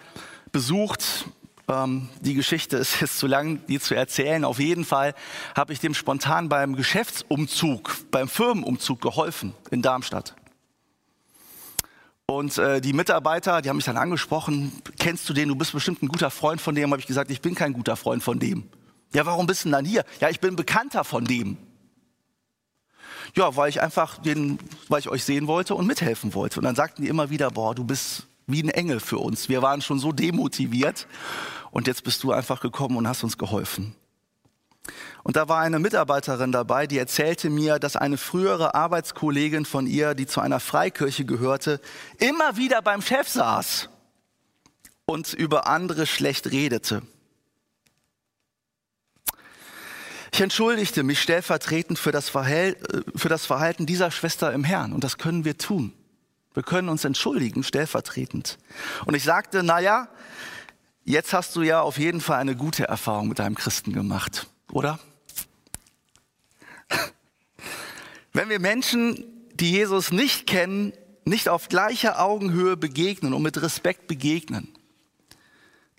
besucht. 0.51 1.27
Ähm, 1.69 2.09
die 2.21 2.35
Geschichte 2.35 2.77
ist 2.77 3.01
jetzt 3.01 3.19
zu 3.19 3.27
lang, 3.27 3.65
die 3.67 3.79
zu 3.79 3.95
erzählen. 3.95 4.45
Auf 4.45 4.59
jeden 4.59 4.85
Fall 4.85 5.15
habe 5.55 5.73
ich 5.73 5.81
dem 5.81 5.95
spontan 5.95 6.49
beim 6.49 6.75
Geschäftsumzug, 6.75 8.11
beim 8.11 8.29
Firmenumzug 8.29 9.01
geholfen 9.01 9.55
in 9.71 9.83
Darmstadt. 9.83 10.35
Und 12.27 12.57
äh, 12.57 12.81
die 12.81 12.95
Mitarbeiter, 12.95 13.61
die 13.61 13.69
haben 13.69 13.77
mich 13.77 13.85
dann 13.85 13.99
angesprochen, 13.99 14.73
kennst 14.99 15.29
du 15.29 15.35
den, 15.35 15.49
du 15.49 15.57
bist 15.57 15.73
bestimmt 15.73 16.03
ein 16.03 16.09
guter 16.09 16.31
Freund 16.31 16.61
von 16.61 16.75
dem, 16.75 16.91
habe 16.91 17.01
ich 17.01 17.07
gesagt, 17.07 17.31
ich 17.31 17.43
bin 17.43 17.55
kein 17.55 17.75
guter 17.75 17.97
Freund 17.97 18.23
von 18.23 18.39
dem. 18.39 18.65
Ja, 19.13 19.27
warum 19.27 19.47
bist 19.47 19.65
du 19.65 19.69
denn 19.69 19.73
dann 19.73 19.85
hier? 19.85 20.05
Ja, 20.21 20.31
ich 20.31 20.41
bin 20.41 20.57
Bekannter 20.57 21.05
von 21.05 21.25
dem. 21.25 21.59
Ja, 23.37 23.57
weil 23.57 23.69
ich 23.69 23.81
einfach 23.81 24.19
den, 24.19 24.59
weil 24.89 25.01
ich 25.01 25.09
euch 25.09 25.25
sehen 25.25 25.47
wollte 25.47 25.75
und 25.75 25.87
mithelfen 25.87 26.35
wollte. 26.35 26.61
Und 26.61 26.65
dann 26.65 26.75
sagten 26.75 27.03
die 27.03 27.09
immer 27.09 27.31
wieder, 27.31 27.51
boah, 27.51 27.75
du 27.75 27.85
bist 27.85 28.27
wie 28.47 28.63
ein 28.63 28.71
Engel 28.71 29.01
für 29.01 29.19
uns. 29.19 29.49
Wir 29.49 29.63
waren 29.63 29.83
schon 29.83 29.99
so 29.99 30.13
demotiviert 30.13 31.07
und 31.71 31.87
jetzt 31.87 32.05
bist 32.05 32.23
du 32.23 32.33
einfach 32.33 32.61
gekommen 32.61 32.97
und 32.97 33.09
hast 33.09 33.23
uns 33.25 33.39
geholfen. 33.39 33.95
Und 35.25 35.37
da 35.37 35.49
war 35.49 35.61
eine 35.61 35.79
Mitarbeiterin 35.79 36.53
dabei, 36.53 36.87
die 36.87 36.99
erzählte 36.99 37.49
mir, 37.49 37.79
dass 37.79 37.97
eine 37.97 38.19
frühere 38.19 38.75
Arbeitskollegin 38.75 39.65
von 39.65 39.87
ihr, 39.87 40.15
die 40.15 40.27
zu 40.27 40.43
einer 40.43 40.61
Freikirche 40.61 41.25
gehörte, 41.25 41.81
immer 42.19 42.59
wieder 42.59 42.83
beim 42.83 43.01
Chef 43.01 43.27
saß 43.27 43.89
und 45.07 45.33
über 45.33 45.67
andere 45.67 46.07
schlecht 46.07 46.53
redete. 46.53 47.03
Ich 50.31 50.43
entschuldigte 50.43 51.03
mich 51.05 51.23
stellvertretend 51.23 51.99
für 51.99 52.13
das, 52.13 52.35
äh, 52.35 53.39
Verhalten 53.39 53.87
dieser 53.87 54.11
Schwester 54.11 54.53
im 54.53 54.63
Herrn. 54.63 54.93
Und 54.93 55.05
das 55.05 55.17
können 55.17 55.47
wir 55.47 55.57
tun. 55.57 55.95
Wir 56.53 56.63
können 56.63 56.91
uns 56.91 57.05
entschuldigen, 57.05 57.63
stellvertretend. 57.63 58.59
Und 59.07 59.15
ich 59.15 59.25
sagte, 59.25 59.63
na 59.63 59.81
ja, 59.81 60.09
jetzt 61.05 61.33
hast 61.33 61.57
du 61.57 61.63
ja 61.63 61.81
auf 61.81 61.99
jeden 61.99 62.21
Fall 62.21 62.41
eine 62.41 62.57
gute 62.57 62.85
Erfahrung 62.89 63.29
mit 63.29 63.39
deinem 63.39 63.55
Christen 63.55 63.93
gemacht, 63.93 64.49
oder? 64.71 64.99
Wenn 68.37 68.49
wir 68.49 68.59
Menschen, 68.59 69.25
die 69.55 69.71
Jesus 69.71 70.11
nicht 70.11 70.49
kennen, 70.49 70.93
nicht 71.25 71.49
auf 71.49 71.69
gleicher 71.69 72.21
Augenhöhe 72.21 72.77
begegnen 72.77 73.33
und 73.33 73.43
mit 73.43 73.63
Respekt 73.63 74.09
begegnen, 74.09 74.75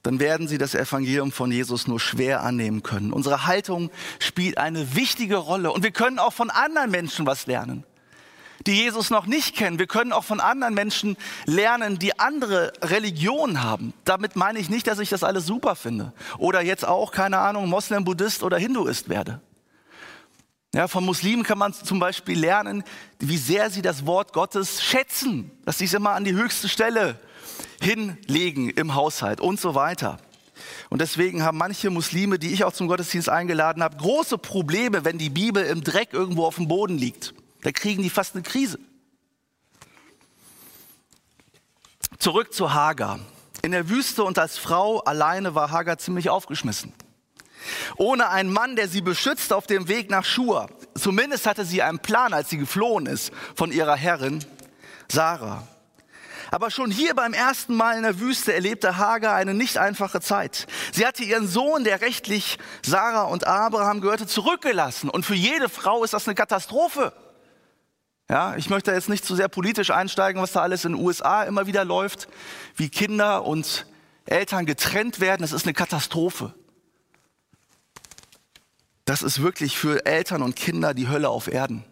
dann 0.03 0.19
werden 0.19 0.49
sie 0.49 0.57
das 0.57 0.75
Evangelium 0.75 1.31
von 1.31 1.49
Jesus 1.49 1.87
nur 1.87 1.99
schwer 1.99 2.43
annehmen 2.43 2.83
können. 2.83 3.13
Unsere 3.13 3.47
Haltung 3.47 3.89
spielt 4.19 4.57
eine 4.57 4.95
wichtige 4.95 5.37
Rolle 5.37 5.71
und 5.71 5.81
wir 5.81 5.91
können 5.91 6.19
auch 6.19 6.33
von 6.33 6.49
anderen 6.49 6.91
Menschen 6.91 7.25
was 7.25 7.47
lernen, 7.47 7.85
die 8.67 8.73
Jesus 8.73 9.09
noch 9.09 9.27
nicht 9.27 9.55
kennen. 9.55 9.79
Wir 9.79 9.87
können 9.87 10.11
auch 10.11 10.25
von 10.25 10.41
anderen 10.41 10.73
Menschen 10.73 11.15
lernen, 11.45 11.99
die 11.99 12.19
andere 12.19 12.73
Religionen 12.81 13.63
haben. 13.63 13.93
Damit 14.03 14.35
meine 14.35 14.59
ich 14.59 14.69
nicht, 14.69 14.87
dass 14.87 14.99
ich 14.99 15.09
das 15.09 15.23
alles 15.23 15.45
super 15.45 15.77
finde 15.77 16.11
oder 16.37 16.61
jetzt 16.61 16.85
auch, 16.85 17.13
keine 17.13 17.37
Ahnung, 17.37 17.69
Moslem, 17.69 18.03
Buddhist 18.03 18.43
oder 18.43 18.57
Hinduist 18.57 19.07
werde. 19.07 19.39
Ja, 20.75 20.89
von 20.89 21.05
Muslimen 21.05 21.43
kann 21.43 21.57
man 21.57 21.71
zum 21.71 21.99
Beispiel 21.99 22.37
lernen, 22.37 22.83
wie 23.19 23.37
sehr 23.37 23.69
sie 23.69 23.81
das 23.81 24.05
Wort 24.05 24.33
Gottes 24.33 24.83
schätzen, 24.83 25.49
dass 25.63 25.77
sie 25.77 25.85
es 25.85 25.93
immer 25.93 26.11
an 26.11 26.25
die 26.25 26.33
höchste 26.33 26.67
Stelle 26.67 27.17
hinlegen 27.79 28.69
im 28.71 28.93
Haushalt 28.93 29.39
und 29.39 29.57
so 29.57 29.73
weiter. 29.73 30.17
Und 30.89 30.99
deswegen 30.99 31.43
haben 31.43 31.57
manche 31.57 31.89
Muslime, 31.91 32.39
die 32.39 32.51
ich 32.51 32.65
auch 32.65 32.73
zum 32.73 32.89
Gottesdienst 32.89 33.29
eingeladen 33.29 33.81
habe, 33.81 33.95
große 33.95 34.37
Probleme, 34.37 35.05
wenn 35.05 35.17
die 35.17 35.29
Bibel 35.29 35.63
im 35.63 35.81
Dreck 35.81 36.11
irgendwo 36.11 36.45
auf 36.45 36.55
dem 36.55 36.67
Boden 36.67 36.97
liegt. 36.97 37.33
Da 37.61 37.71
kriegen 37.71 38.03
die 38.03 38.09
fast 38.09 38.35
eine 38.35 38.43
Krise. 38.43 38.77
Zurück 42.19 42.53
zu 42.53 42.73
Hagar. 42.73 43.21
In 43.61 43.71
der 43.71 43.87
Wüste 43.87 44.25
und 44.25 44.37
als 44.37 44.57
Frau 44.57 44.99
alleine 44.99 45.55
war 45.55 45.71
Hagar 45.71 45.99
ziemlich 45.99 46.29
aufgeschmissen. 46.29 46.91
Ohne 47.97 48.29
einen 48.29 48.51
Mann, 48.51 48.75
der 48.75 48.87
sie 48.87 49.01
beschützt 49.01 49.53
auf 49.53 49.67
dem 49.67 49.87
Weg 49.87 50.09
nach 50.09 50.25
Schur. 50.25 50.69
Zumindest 50.97 51.45
hatte 51.45 51.65
sie 51.65 51.81
einen 51.81 51.99
Plan, 51.99 52.33
als 52.33 52.49
sie 52.49 52.57
geflohen 52.57 53.05
ist 53.05 53.31
von 53.55 53.71
ihrer 53.71 53.95
Herrin 53.95 54.43
Sarah. 55.11 55.67
Aber 56.51 56.71
schon 56.71 56.91
hier 56.91 57.15
beim 57.15 57.33
ersten 57.33 57.75
Mal 57.75 57.97
in 57.97 58.03
der 58.03 58.19
Wüste 58.19 58.53
erlebte 58.53 58.97
Hagar 58.97 59.35
eine 59.35 59.53
nicht 59.53 59.77
einfache 59.77 60.21
Zeit. 60.21 60.67
Sie 60.93 61.05
hatte 61.05 61.23
ihren 61.23 61.47
Sohn, 61.47 61.83
der 61.83 62.01
rechtlich 62.01 62.57
Sarah 62.83 63.23
und 63.23 63.47
Abraham 63.47 64.01
gehörte, 64.01 64.27
zurückgelassen. 64.27 65.09
Und 65.09 65.25
für 65.25 65.35
jede 65.35 65.69
Frau 65.69 66.03
ist 66.03 66.13
das 66.13 66.27
eine 66.27 66.35
Katastrophe. 66.35 67.13
Ja, 68.29 68.55
ich 68.55 68.69
möchte 68.69 68.91
jetzt 68.91 69.09
nicht 69.09 69.25
zu 69.25 69.35
sehr 69.35 69.49
politisch 69.49 69.91
einsteigen, 69.91 70.41
was 70.41 70.51
da 70.51 70.61
alles 70.61 70.85
in 70.85 70.93
den 70.93 71.01
USA 71.01 71.43
immer 71.43 71.67
wieder 71.67 71.85
läuft, 71.85 72.27
wie 72.75 72.89
Kinder 72.89 73.45
und 73.45 73.85
Eltern 74.25 74.65
getrennt 74.65 75.19
werden. 75.19 75.41
Das 75.41 75.51
ist 75.51 75.65
eine 75.65 75.73
Katastrophe. 75.73 76.53
Das 79.05 79.21
ist 79.21 79.41
wirklich 79.41 79.77
für 79.77 80.05
Eltern 80.05 80.41
und 80.41 80.55
Kinder 80.55 80.95
die 80.95 81.07
Hölle 81.07 81.29
auf 81.29 81.47
Erden. 81.47 81.85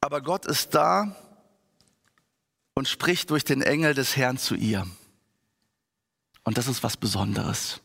Aber 0.00 0.22
Gott 0.22 0.46
ist 0.46 0.74
da 0.74 1.16
und 2.74 2.88
spricht 2.88 3.30
durch 3.30 3.44
den 3.44 3.62
Engel 3.62 3.94
des 3.94 4.16
Herrn 4.16 4.38
zu 4.38 4.54
ihr. 4.54 4.86
Und 6.44 6.56
das 6.56 6.68
ist 6.68 6.82
was 6.82 6.96
Besonderes. 6.96 7.80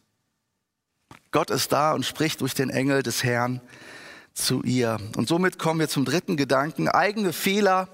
Gott 1.31 1.49
ist 1.49 1.71
da 1.73 1.93
und 1.93 2.05
spricht 2.05 2.41
durch 2.41 2.53
den 2.53 2.69
Engel 2.69 3.03
des 3.03 3.23
Herrn 3.23 3.61
zu 4.33 4.61
ihr. 4.63 4.97
Und 5.17 5.27
somit 5.27 5.59
kommen 5.59 5.79
wir 5.79 5.89
zum 5.89 6.05
dritten 6.05 6.37
Gedanken. 6.37 6.87
Eigene 6.87 7.33
Fehler 7.33 7.89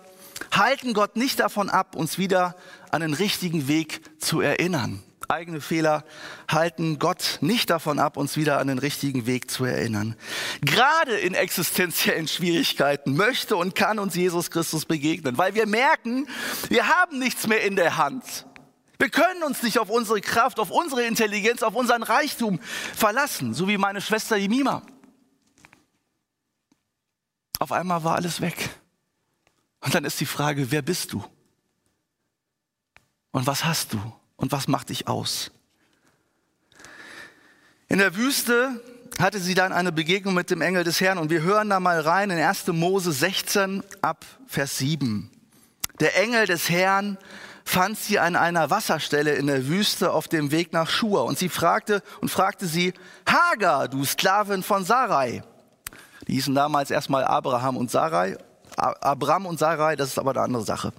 halten 0.52 0.94
Gott 0.94 1.16
nicht 1.16 1.40
davon 1.40 1.70
ab, 1.70 1.96
uns 1.96 2.18
wieder 2.18 2.56
an 2.92 3.02
den 3.02 3.14
richtigen 3.14 3.68
Weg 3.68 4.02
zu 4.22 4.42
erinnern. 4.42 5.02
Eigene 5.32 5.62
Fehler 5.62 6.04
halten 6.50 7.00
Gott 7.00 7.38
nicht 7.40 7.70
davon 7.70 8.00
ab, 8.00 8.18
uns 8.18 8.36
wieder 8.36 8.60
an 8.60 8.68
den 8.68 8.80
richtigen 8.80 9.26
Weg 9.26 9.50
zu 9.50 9.64
erinnern. 9.64 10.18
Gerade 10.62 11.18
in 11.18 11.34
existenziellen 11.34 12.28
Schwierigkeiten 12.28 13.16
möchte 13.16 13.56
und 13.56 13.74
kann 13.74 13.98
uns 13.98 14.14
Jesus 14.14 14.52
Christus 14.52 14.86
begegnen, 14.86 15.38
weil 15.38 15.56
wir 15.56 15.68
merken, 15.68 16.28
wir 16.68 16.88
haben 16.88 17.18
nichts 17.18 17.48
mehr 17.48 17.64
in 17.64 17.78
der 17.78 17.98
Hand. 17.98 18.46
Wir 19.00 19.10
können 19.10 19.44
uns 19.44 19.64
nicht 19.64 19.80
auf 19.80 19.90
unsere 19.90 20.20
Kraft, 20.20 20.60
auf 20.60 20.70
unsere 20.70 21.04
Intelligenz, 21.06 21.64
auf 21.64 21.76
unseren 21.76 22.04
Reichtum 22.04 22.60
verlassen, 22.94 23.54
so 23.54 23.68
wie 23.68 23.78
meine 23.78 24.02
Schwester 24.02 24.36
Jemima. 24.36 24.84
Auf 27.58 27.72
einmal 27.72 28.04
war 28.04 28.16
alles 28.16 28.42
weg. 28.42 28.70
Und 29.80 29.96
dann 29.96 30.04
ist 30.04 30.20
die 30.20 30.26
Frage, 30.26 30.72
wer 30.72 30.82
bist 30.82 31.14
du? 31.14 31.24
Und 33.32 33.48
was 33.48 33.64
hast 33.64 33.94
du? 33.94 34.14
Und 34.42 34.52
was 34.52 34.68
macht 34.68 34.90
dich 34.90 35.08
aus? 35.08 35.52
In 37.88 38.00
der 38.00 38.16
Wüste 38.16 38.82
hatte 39.20 39.40
sie 39.40 39.54
dann 39.54 39.72
eine 39.72 39.92
Begegnung 39.92 40.34
mit 40.34 40.50
dem 40.50 40.62
Engel 40.62 40.84
des 40.84 41.00
Herrn 41.00 41.20
und 41.20 41.30
wir 41.30 41.44
hören 41.44 41.70
da 41.70 41.80
mal 41.80 42.00
rein 42.00 42.32
in 42.32 42.40
1. 42.40 42.68
Mose 42.68 43.12
16 43.12 43.84
ab 44.02 44.26
Vers 44.48 44.80
7. 44.80 45.30
Der 46.00 46.18
Engel 46.18 46.48
des 46.48 46.70
Herrn 46.72 47.20
fand 47.64 48.00
sie 48.00 48.18
an 48.18 48.36
einer 48.36 48.72
Wasserstelle 48.72 49.36
in 49.36 49.46
der 49.46 49.68
Wüste 49.68 50.12
auf 50.12 50.28
dem 50.28 50.50
Weg 50.50 50.74
nach 50.74 50.90
Schur 50.90 51.26
und 51.26 51.38
sie 51.38 51.50
fragte 51.50 52.02
und 52.22 52.30
fragte 52.30 52.66
sie, 52.66 52.94
Hagar, 53.28 53.90
du 53.90 54.04
Sklavin 54.04 54.64
von 54.64 54.84
Sarai. 54.84 55.44
Die 56.28 56.34
hießen 56.34 56.56
damals 56.56 56.90
erstmal 56.90 57.26
Abraham 57.26 57.78
und 57.78 57.92
Sarai 57.92 58.38
Abram 58.82 59.46
und 59.46 59.60
Sarai, 59.60 59.96
das 59.96 60.10
ist 60.10 60.20
aber 60.20 60.32
eine 60.32 60.42
andere 60.42 60.64
Sache. 60.64 60.92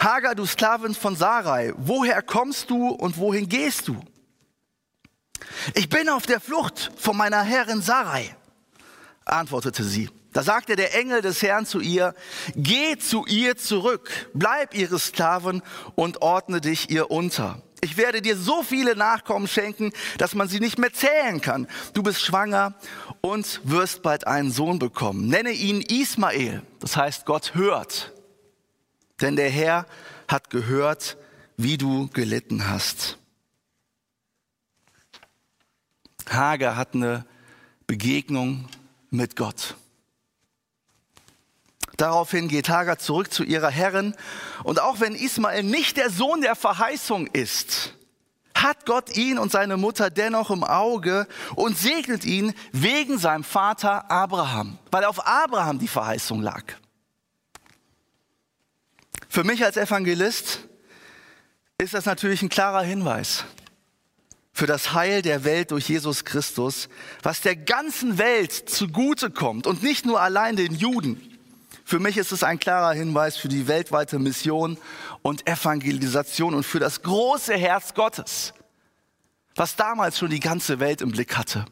Hagar, 0.00 0.34
du 0.34 0.44
Sklavin 0.44 0.94
von 0.94 1.14
Sarai, 1.14 1.72
woher 1.76 2.20
kommst 2.22 2.70
du 2.70 2.88
und 2.88 3.16
wohin 3.16 3.48
gehst 3.48 3.88
du? 3.88 4.00
Ich 5.74 5.88
bin 5.88 6.08
auf 6.08 6.26
der 6.26 6.40
Flucht 6.40 6.90
von 6.96 7.16
meiner 7.16 7.42
Herrin 7.42 7.80
Sarai, 7.82 8.34
antwortete 9.24 9.84
sie. 9.84 10.10
Da 10.32 10.42
sagte 10.42 10.76
der 10.76 10.94
Engel 10.98 11.20
des 11.20 11.42
Herrn 11.42 11.66
zu 11.66 11.80
ihr, 11.80 12.14
geh 12.56 12.96
zu 12.96 13.26
ihr 13.26 13.56
zurück, 13.56 14.10
bleib 14.32 14.74
ihre 14.74 14.98
Sklavin 14.98 15.62
und 15.94 16.22
ordne 16.22 16.60
dich 16.60 16.90
ihr 16.90 17.10
unter. 17.10 17.60
Ich 17.82 17.96
werde 17.96 18.22
dir 18.22 18.36
so 18.36 18.62
viele 18.62 18.96
Nachkommen 18.96 19.48
schenken, 19.48 19.92
dass 20.16 20.34
man 20.34 20.48
sie 20.48 20.60
nicht 20.60 20.78
mehr 20.78 20.92
zählen 20.92 21.40
kann. 21.40 21.66
Du 21.94 22.02
bist 22.02 22.22
schwanger 22.22 22.74
und 23.22 23.60
wirst 23.64 24.02
bald 24.02 24.26
einen 24.26 24.50
Sohn 24.50 24.78
bekommen. 24.78 25.28
Nenne 25.28 25.52
ihn 25.52 25.80
Ismael. 25.80 26.62
Das 26.80 26.96
heißt, 26.96 27.24
Gott 27.24 27.54
hört. 27.54 28.12
Denn 29.20 29.36
der 29.36 29.48
Herr 29.48 29.86
hat 30.28 30.50
gehört, 30.50 31.16
wie 31.56 31.78
du 31.78 32.08
gelitten 32.08 32.68
hast. 32.68 33.18
Hager 36.28 36.76
hat 36.76 36.94
eine 36.94 37.24
Begegnung 37.86 38.68
mit 39.10 39.36
Gott. 39.36 39.76
Daraufhin 41.96 42.48
geht 42.48 42.68
Hagar 42.68 42.98
zurück 42.98 43.32
zu 43.32 43.44
ihrer 43.44 43.70
Herrin. 43.70 44.16
Und 44.64 44.80
auch 44.80 44.98
wenn 44.98 45.14
Ismael 45.14 45.62
nicht 45.62 45.96
der 45.96 46.10
Sohn 46.10 46.40
der 46.40 46.56
Verheißung 46.56 47.28
ist, 47.28 47.94
hat 48.54 48.86
Gott 48.86 49.16
ihn 49.16 49.38
und 49.38 49.52
seine 49.52 49.76
Mutter 49.76 50.10
dennoch 50.10 50.50
im 50.50 50.64
Auge 50.64 51.26
und 51.54 51.76
segnet 51.76 52.24
ihn 52.24 52.54
wegen 52.72 53.18
seinem 53.18 53.44
Vater 53.44 54.10
Abraham, 54.10 54.78
weil 54.90 55.04
auf 55.04 55.26
Abraham 55.26 55.78
die 55.78 55.88
Verheißung 55.88 56.42
lag. 56.42 56.62
Für 59.28 59.44
mich 59.44 59.64
als 59.64 59.76
Evangelist 59.76 60.60
ist 61.78 61.94
das 61.94 62.04
natürlich 62.04 62.42
ein 62.42 62.48
klarer 62.48 62.82
Hinweis 62.82 63.44
für 64.52 64.66
das 64.66 64.92
Heil 64.92 65.22
der 65.22 65.44
Welt 65.44 65.70
durch 65.70 65.88
Jesus 65.88 66.24
Christus, 66.24 66.88
was 67.22 67.40
der 67.40 67.56
ganzen 67.56 68.18
Welt 68.18 68.52
zugute 68.52 69.30
kommt 69.30 69.66
und 69.66 69.82
nicht 69.82 70.04
nur 70.04 70.20
allein 70.20 70.56
den 70.56 70.74
Juden. 70.74 71.20
Für 71.84 71.98
mich 71.98 72.16
ist 72.16 72.32
es 72.32 72.44
ein 72.44 72.60
klarer 72.60 72.92
Hinweis 72.92 73.36
für 73.36 73.48
die 73.48 73.66
weltweite 73.66 74.18
Mission 74.18 74.78
und 75.22 75.46
Evangelisation 75.46 76.54
und 76.54 76.64
für 76.64 76.80
das 76.80 77.02
große 77.02 77.56
Herz 77.56 77.94
Gottes, 77.94 78.52
was 79.54 79.76
damals 79.76 80.18
schon 80.18 80.30
die 80.30 80.40
ganze 80.40 80.80
Welt 80.80 81.00
im 81.00 81.12
Blick 81.12 81.36
hatte. 81.36 81.64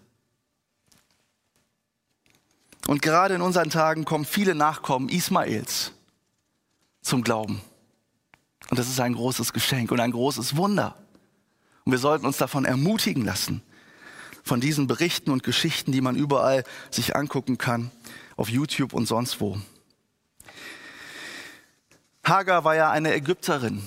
Und 2.87 3.03
gerade 3.03 3.35
in 3.35 3.43
unseren 3.43 3.71
Tagen 3.71 4.05
kommen 4.05 4.25
viele 4.25 4.55
Nachkommen 4.55 5.09
Ismaels 5.09 5.93
zum 7.03 7.23
Glauben. 7.23 7.61
Und 8.71 8.79
das 8.79 8.89
ist 8.89 9.01
ein 9.01 9.15
großes 9.15 9.53
Geschenk 9.53 9.91
und 9.91 10.01
ein 10.01 10.13
großes 10.13 10.57
Wunder. 10.57 10.97
Und 11.85 11.93
wir 11.93 11.99
sollten 11.99 12.27
uns 12.27 12.37
davon 12.37 12.65
ermutigen 12.65 13.25
lassen, 13.25 13.63
von 14.43 14.61
diesen 14.61 14.87
Berichten 14.87 15.31
und 15.31 15.43
Geschichten, 15.43 15.93
die 15.93 16.01
man 16.01 16.17
überall 16.17 16.65
sich 16.91 17.17
angucken 17.17 17.59
kann, 17.59 17.91
auf 18.37 18.49
YouTube 18.49 18.93
und 18.93 19.07
sonst 19.07 19.41
wo. 19.41 19.59
Hagar 22.25 22.65
war 22.65 22.75
ja 22.77 22.91
eine 22.91 23.15
Ägypterin 23.15 23.83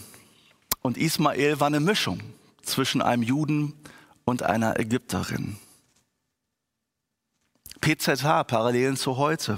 und 0.81 0.97
Ismael 0.97 1.59
war 1.59 1.67
eine 1.67 1.79
Mischung 1.79 2.21
zwischen 2.61 3.01
einem 3.01 3.23
Juden 3.23 3.73
und 4.25 4.43
einer 4.43 4.79
Ägypterin. 4.79 5.57
PZH, 7.81 8.45
Parallelen 8.45 8.97
zu 8.97 9.17
heute. 9.17 9.57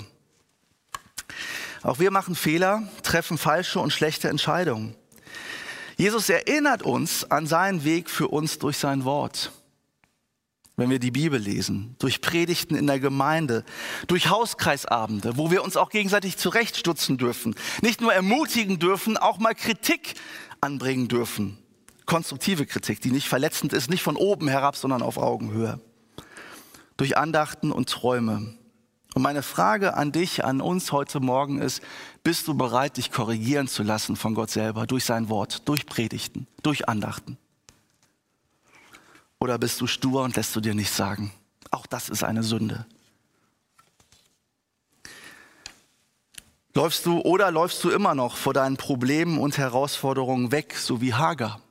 Auch 1.83 1.99
wir 1.99 2.09
machen 2.09 2.35
Fehler, 2.35 2.83
treffen 3.03 3.37
falsche 3.37 3.79
und 3.79 3.91
schlechte 3.91 4.29
Entscheidungen. 4.29 4.95
Jesus 5.97 6.29
erinnert 6.29 6.81
uns 6.81 7.29
an 7.29 7.47
seinen 7.47 7.83
Weg 7.83 8.09
für 8.09 8.27
uns 8.27 8.59
durch 8.59 8.77
sein 8.77 9.05
Wort 9.05 9.51
wenn 10.77 10.89
wir 10.89 10.99
die 10.99 11.11
Bibel 11.11 11.39
lesen, 11.39 11.95
durch 11.99 12.21
Predigten 12.21 12.75
in 12.75 12.87
der 12.87 12.99
Gemeinde, 12.99 13.63
durch 14.07 14.29
Hauskreisabende, 14.29 15.37
wo 15.37 15.51
wir 15.51 15.63
uns 15.63 15.77
auch 15.77 15.89
gegenseitig 15.89 16.37
zurechtstutzen 16.37 17.17
dürfen, 17.17 17.55
nicht 17.81 18.01
nur 18.01 18.13
ermutigen 18.13 18.77
dürfen, 18.79 19.17
auch 19.17 19.39
mal 19.39 19.55
Kritik 19.55 20.15
anbringen 20.59 21.07
dürfen. 21.07 21.57
Konstruktive 22.05 22.65
Kritik, 22.65 23.01
die 23.01 23.11
nicht 23.11 23.27
verletzend 23.27 23.73
ist, 23.73 23.89
nicht 23.89 24.03
von 24.03 24.15
oben 24.15 24.47
herab, 24.47 24.75
sondern 24.75 25.01
auf 25.01 25.17
Augenhöhe. 25.17 25.79
Durch 26.97 27.17
Andachten 27.17 27.71
und 27.71 27.89
Träume. 27.89 28.55
Und 29.15 29.21
meine 29.21 29.43
Frage 29.43 29.95
an 29.95 30.11
dich, 30.11 30.43
an 30.43 30.59
uns 30.59 30.91
heute 30.91 31.21
Morgen 31.21 31.61
ist, 31.61 31.81
bist 32.23 32.47
du 32.47 32.53
bereit, 32.53 32.97
dich 32.97 33.11
korrigieren 33.11 33.67
zu 33.67 33.81
lassen 33.81 34.17
von 34.17 34.35
Gott 34.35 34.51
selber, 34.51 34.85
durch 34.85 35.05
sein 35.05 35.29
Wort, 35.29 35.67
durch 35.67 35.85
Predigten, 35.85 36.47
durch 36.63 36.89
Andachten? 36.89 37.37
Oder 39.39 39.57
bist 39.57 39.79
du 39.81 39.87
stur 39.87 40.23
und 40.23 40.35
lässt 40.35 40.55
du 40.55 40.61
dir 40.61 40.73
nichts 40.73 40.95
sagen? 40.95 41.31
Auch 41.71 41.85
das 41.85 42.09
ist 42.09 42.23
eine 42.23 42.43
Sünde. 42.43 42.85
Läufst 46.73 47.05
du 47.05 47.21
oder 47.21 47.51
läufst 47.51 47.83
du 47.83 47.89
immer 47.89 48.15
noch 48.15 48.35
vor 48.35 48.53
deinen 48.53 48.75
Problemen 48.75 49.37
und 49.37 49.57
Herausforderungen 49.57 50.51
weg, 50.51 50.75
so 50.75 50.99
wie 50.99 51.13
Hagar? 51.13 51.61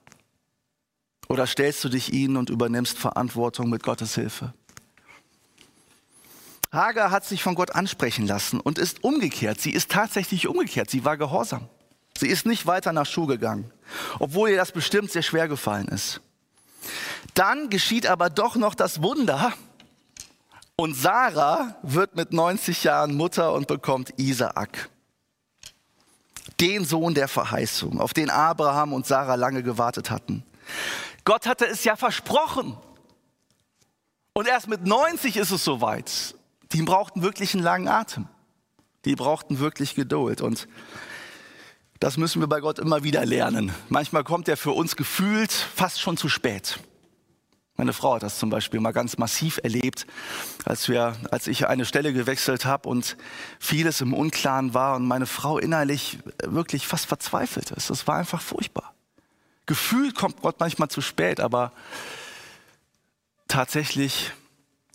Oder 1.29 1.46
stellst 1.46 1.85
du 1.85 1.88
dich 1.88 2.12
ihnen 2.12 2.37
und 2.37 2.48
übernimmst 2.48 2.98
Verantwortung 2.98 3.68
mit 3.68 3.83
Gottes 3.83 4.14
Hilfe? 4.14 4.55
Hagar 6.72 7.11
hat 7.11 7.24
sich 7.24 7.42
von 7.42 7.55
Gott 7.55 7.74
ansprechen 7.74 8.27
lassen 8.27 8.61
und 8.61 8.79
ist 8.79 9.05
umgekehrt. 9.05 9.61
Sie 9.61 9.70
ist 9.70 9.90
tatsächlich 9.90 10.48
umgekehrt. 10.48 10.90
Sie 10.90 11.05
war 11.05 11.16
gehorsam. 11.16 11.68
Sie 12.16 12.29
ist 12.29 12.46
nicht 12.46 12.66
weiter 12.66 12.92
nach 12.92 13.07
Schuh 13.07 13.27
gegangen, 13.27 13.70
obwohl 14.18 14.50
ihr 14.50 14.57
das 14.57 14.72
bestimmt 14.72 15.11
sehr 15.11 15.22
schwer 15.22 15.48
gefallen 15.48 15.88
ist. 15.88 16.20
Dann 17.33 17.71
geschieht 17.71 18.07
aber 18.07 18.29
doch 18.29 18.57
noch 18.57 18.75
das 18.75 19.03
Wunder. 19.03 19.53
Und 20.77 20.95
Sarah 20.95 21.77
wird 21.83 22.17
mit 22.17 22.33
90 22.33 22.85
Jahren 22.85 23.15
Mutter 23.15 23.53
und 23.53 23.69
bekommt 23.69 24.13
Isaak. 24.19 24.91
Den 26.61 26.85
Sohn 26.85 27.15
der 27.15 27.29
Verheißung, 27.29 28.01
auf 28.01 28.13
den 28.13 28.29
Abraham 28.31 28.93
und 28.93 29.07
Sarah 29.07 29.37
lange 29.37 29.63
gewartet 29.63 30.11
hatten. 30.11 30.45
Gott 31.25 31.47
hatte 31.47 31.67
es 31.67 31.85
ja 31.85 31.97
versprochen. 31.97 32.77
Und 34.35 34.49
erst 34.49 34.69
mit 34.69 34.85
90 34.85 35.37
ist 35.37 35.53
es 35.53 35.65
soweit. 35.65 36.35
Die 36.73 36.83
brauchten 36.83 37.23
wirklich 37.23 37.55
einen 37.55 37.63
langen 37.63 37.89
Atem. 37.89 38.27
Die 39.05 39.15
brauchten 39.15 39.61
wirklich 39.61 39.95
Geduld. 39.95 40.41
Und 40.41 40.67
das 42.01 42.17
müssen 42.17 42.41
wir 42.41 42.49
bei 42.49 42.61
Gott 42.61 42.79
immer 42.79 43.05
wieder 43.05 43.25
lernen. 43.25 43.73
Manchmal 43.89 44.25
kommt 44.25 44.49
er 44.49 44.57
für 44.57 44.73
uns 44.73 44.97
gefühlt 44.97 45.53
fast 45.53 46.01
schon 46.01 46.17
zu 46.17 46.29
spät. 46.29 46.81
Meine 47.77 47.93
Frau 47.93 48.15
hat 48.15 48.23
das 48.23 48.39
zum 48.39 48.51
Beispiel 48.51 48.79
mal 48.79 48.93
ganz 48.93 49.19
massiv 49.19 49.59
erlebt, 49.63 50.07
als 50.65 50.89
wir, 50.89 51.17
als 51.33 51.49
ich 51.49 51.67
eine 51.67 51.85
Stelle 51.85 52.13
gewechselt 52.13 52.65
habe 52.65 52.89
und 52.89 53.17
vieles 53.59 54.01
im 54.01 54.15
Unklaren 54.15 54.75
war 54.75 54.95
und 54.95 55.07
meine 55.07 55.27
Frau 55.27 55.59
innerlich 55.59 56.19
wirklich 56.45 56.87
fast 56.87 57.07
verzweifelt 57.07 57.73
ist. 57.73 57.91
Das 57.91 58.07
war 58.07 58.17
einfach 58.17 58.41
furchtbar. 58.41 58.95
Gefühlt 59.67 60.15
kommt 60.15 60.41
Gott 60.43 60.61
manchmal 60.61 60.89
zu 60.89 61.01
spät, 61.01 61.41
aber 61.41 61.73
tatsächlich 63.49 64.31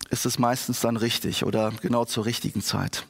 ist 0.10 0.26
es 0.26 0.39
meistens 0.39 0.80
dann 0.80 0.96
richtig 0.96 1.44
oder 1.44 1.72
genau 1.82 2.06
zur 2.06 2.26
richtigen 2.26 2.62
Zeit. 2.62 3.06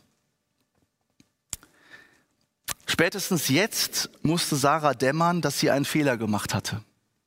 Spätestens 2.88 3.50
jetzt 3.50 4.10
musste 4.24 4.56
Sarah 4.56 4.96
dämmern, 4.96 5.42
dass 5.42 5.60
sie 5.60 5.70
einen 5.70 5.86
Fehler 5.86 6.18
gemacht 6.18 6.56
hatte. 6.56 6.82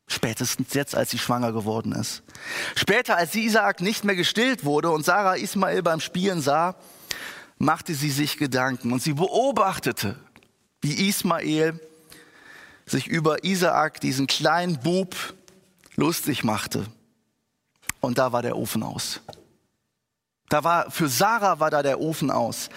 Spätestens 0.07 0.75
jetzt, 0.75 0.95
als 0.95 1.11
sie 1.11 1.19
schwanger 1.19 1.53
geworden 1.53 1.93
ist. 1.93 2.23
Später, 2.75 3.17
als 3.17 3.35
Isaak 3.35 3.81
nicht 3.81 4.05
mehr 4.05 4.17
gestillt 4.17 4.65
wurde 4.65 4.91
und 4.91 5.05
Sarah 5.05 5.37
Ismael 5.37 5.83
beim 5.83 6.01
Spielen 6.01 6.41
sah, 6.41 6.75
machte 7.59 7.95
sie 7.95 8.11
sich 8.11 8.37
Gedanken 8.37 8.93
und 8.93 9.03
sie 9.03 9.15
beobachtete, 9.15 10.17
wie 10.81 11.09
Ismael 11.09 11.81
sich 12.85 13.07
über 13.07 13.45
Isaak, 13.45 14.01
diesen 14.01 14.27
kleinen 14.27 14.81
Bub, 14.81 15.17
lustig 15.97 16.45
machte. 16.45 16.87
Und 18.01 18.19
da 18.19 18.33
war 18.33 18.43
der 18.43 18.57
Ofen 18.57 18.83
aus. 18.83 19.21
Da 20.49 20.65
war, 20.65 20.91
für 20.91 21.09
Sarah 21.09 21.61
war 21.61 21.71
da 21.71 21.83
der 21.83 22.01
Ofen 22.01 22.31
aus. 22.31 22.69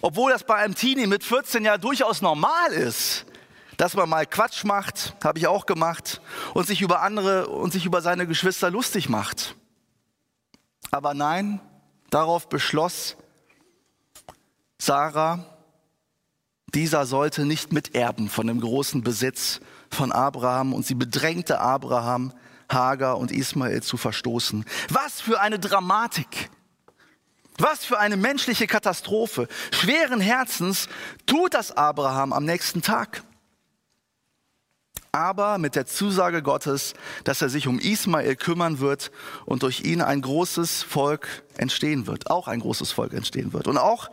Obwohl 0.00 0.32
das 0.32 0.44
bei 0.44 0.56
einem 0.56 0.74
Teenie 0.74 1.06
mit 1.06 1.22
14 1.22 1.64
Jahren 1.64 1.80
durchaus 1.80 2.20
normal 2.20 2.72
ist, 2.72 3.26
dass 3.82 3.94
man 3.94 4.08
mal 4.08 4.26
Quatsch 4.26 4.62
macht, 4.62 5.16
habe 5.24 5.40
ich 5.40 5.48
auch 5.48 5.66
gemacht, 5.66 6.20
und 6.54 6.68
sich 6.68 6.82
über 6.82 7.02
andere 7.02 7.48
und 7.48 7.72
sich 7.72 7.84
über 7.84 8.00
seine 8.00 8.28
Geschwister 8.28 8.70
lustig 8.70 9.08
macht. 9.08 9.56
Aber 10.92 11.14
nein, 11.14 11.60
darauf 12.08 12.48
beschloss 12.48 13.16
Sarah, 14.80 15.44
dieser 16.72 17.06
sollte 17.06 17.44
nicht 17.44 17.72
miterben 17.72 18.28
von 18.28 18.46
dem 18.46 18.60
großen 18.60 19.02
Besitz 19.02 19.58
von 19.90 20.12
Abraham 20.12 20.74
und 20.74 20.86
sie 20.86 20.94
bedrängte 20.94 21.58
Abraham, 21.58 22.32
Hagar 22.70 23.18
und 23.18 23.32
Ismael 23.32 23.82
zu 23.82 23.96
verstoßen. 23.96 24.64
Was 24.90 25.20
für 25.20 25.40
eine 25.40 25.58
Dramatik! 25.58 26.50
Was 27.58 27.84
für 27.84 27.98
eine 27.98 28.16
menschliche 28.16 28.68
Katastrophe. 28.68 29.48
Schweren 29.72 30.20
Herzens 30.20 30.88
tut 31.26 31.54
das 31.54 31.76
Abraham 31.76 32.32
am 32.32 32.44
nächsten 32.44 32.80
Tag. 32.80 33.24
Aber 35.14 35.58
mit 35.58 35.76
der 35.76 35.84
Zusage 35.84 36.42
Gottes, 36.42 36.94
dass 37.24 37.42
er 37.42 37.50
sich 37.50 37.68
um 37.68 37.78
Ismael 37.78 38.34
kümmern 38.34 38.78
wird 38.80 39.12
und 39.44 39.62
durch 39.62 39.84
ihn 39.84 40.00
ein 40.00 40.22
großes 40.22 40.82
Volk 40.82 41.44
entstehen 41.58 42.06
wird, 42.06 42.30
auch 42.30 42.48
ein 42.48 42.60
großes 42.60 42.92
Volk 42.92 43.12
entstehen 43.12 43.52
wird. 43.52 43.68
Und 43.68 43.76
auch 43.76 44.10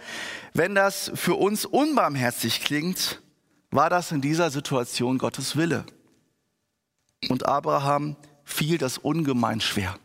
wenn 0.54 0.76
das 0.76 1.10
für 1.16 1.36
uns 1.36 1.64
unbarmherzig 1.64 2.62
klingt, 2.62 3.22
war 3.72 3.90
das 3.90 4.12
in 4.12 4.20
dieser 4.20 4.52
Situation 4.52 5.20
Gottes 5.20 5.56
Wille. 5.56 5.86
Und 7.30 7.46
Abraham 7.46 8.18
fiel 8.44 8.78
das 8.78 8.98
ungemein 8.98 9.62
schwer, 9.62 9.96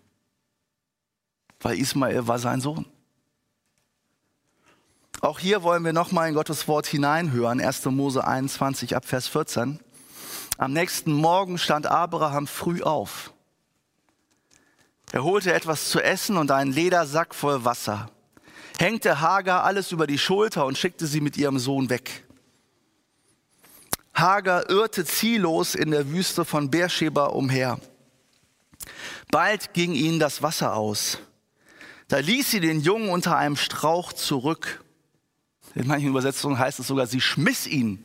weil 1.61 1.79
Ismael 1.79 2.29
war 2.29 2.39
sein 2.39 2.61
Sohn. 2.61 2.87
Auch 5.21 5.39
hier 5.39 5.63
wollen 5.63 5.85
wir 5.85 5.93
nochmal 5.93 6.29
in 6.29 6.35
Gottes 6.35 6.69
Wort 6.69 6.87
hineinhören, 6.87 7.61
1. 7.61 7.85
Mose 7.87 8.25
21 8.25 8.95
ab 8.95 9.07
Vers 9.07 9.27
14. 9.27 9.81
Am 10.57 10.73
nächsten 10.73 11.13
Morgen 11.13 11.59
stand 11.59 11.87
Abraham 11.87 12.47
früh 12.47 12.83
auf. 12.83 13.33
Er 15.13 15.25
holte 15.25 15.53
etwas 15.53 15.91
zu 15.91 16.01
essen 16.01 16.37
und 16.37 16.51
einen 16.51 16.73
Ledersack 16.73 17.35
voll 17.35 17.65
Wasser, 17.65 18.11
hängte 18.79 19.21
Hagar 19.21 19.65
alles 19.65 19.93
über 19.93 20.07
die 20.07 20.19
Schulter 20.19 20.67
und 20.67 20.79
schickte 20.79 21.07
sie 21.07 21.21
mit 21.21 21.37
ihrem 21.37 21.59
Sohn 21.59 21.91
weg. 21.91 22.25
Hagar 24.15 24.71
irrte 24.71 25.05
ziellos 25.05 25.75
in 25.75 25.91
der 25.91 26.11
Wüste 26.11 26.45
von 26.45 26.71
Beersheba 26.71 27.27
umher. 27.27 27.81
Bald 29.31 29.75
ging 29.75 29.93
ihnen 29.93 30.21
das 30.21 30.43
Wasser 30.43 30.75
aus. 30.75 31.19
Da 32.09 32.19
ließ 32.19 32.51
sie 32.51 32.61
den 32.61 32.81
Jungen 32.81 33.09
unter 33.09 33.37
einem 33.37 33.57
Strauch 33.57 34.13
zurück 34.13 34.85
in 35.75 35.89
manchen 35.89 36.09
Übersetzungen 36.09 36.59
heißt 36.59 36.79
es 36.79 36.87
sogar, 36.87 37.07
sie 37.07 37.21
schmiss 37.21 37.67
ihn 37.67 38.05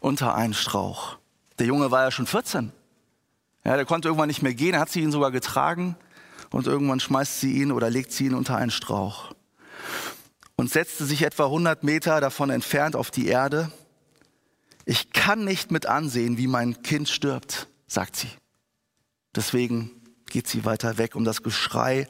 unter 0.00 0.34
einen 0.34 0.54
Strauch. 0.54 1.16
Der 1.58 1.66
Junge 1.66 1.90
war 1.90 2.02
ja 2.02 2.10
schon 2.10 2.26
14. 2.26 2.72
Ja, 3.64 3.76
der 3.76 3.84
konnte 3.84 4.08
irgendwann 4.08 4.28
nicht 4.28 4.42
mehr 4.42 4.54
gehen, 4.54 4.78
hat 4.78 4.90
sie 4.90 5.00
ihn 5.00 5.12
sogar 5.12 5.30
getragen 5.30 5.96
und 6.50 6.66
irgendwann 6.66 7.00
schmeißt 7.00 7.40
sie 7.40 7.60
ihn 7.60 7.72
oder 7.72 7.90
legt 7.90 8.12
sie 8.12 8.26
ihn 8.26 8.34
unter 8.34 8.56
einen 8.56 8.70
Strauch 8.70 9.34
und 10.56 10.70
setzte 10.70 11.04
sich 11.04 11.22
etwa 11.22 11.46
100 11.46 11.82
Meter 11.82 12.20
davon 12.20 12.50
entfernt 12.50 12.96
auf 12.96 13.10
die 13.10 13.26
Erde. 13.26 13.70
Ich 14.84 15.10
kann 15.10 15.44
nicht 15.44 15.70
mit 15.70 15.86
ansehen, 15.86 16.38
wie 16.38 16.46
mein 16.46 16.82
Kind 16.82 17.08
stirbt, 17.08 17.68
sagt 17.86 18.16
sie. 18.16 18.30
Deswegen 19.34 19.90
geht 20.26 20.48
sie 20.48 20.64
weiter 20.64 20.98
weg, 20.98 21.14
um 21.14 21.24
das 21.24 21.42
Geschrei 21.42 22.08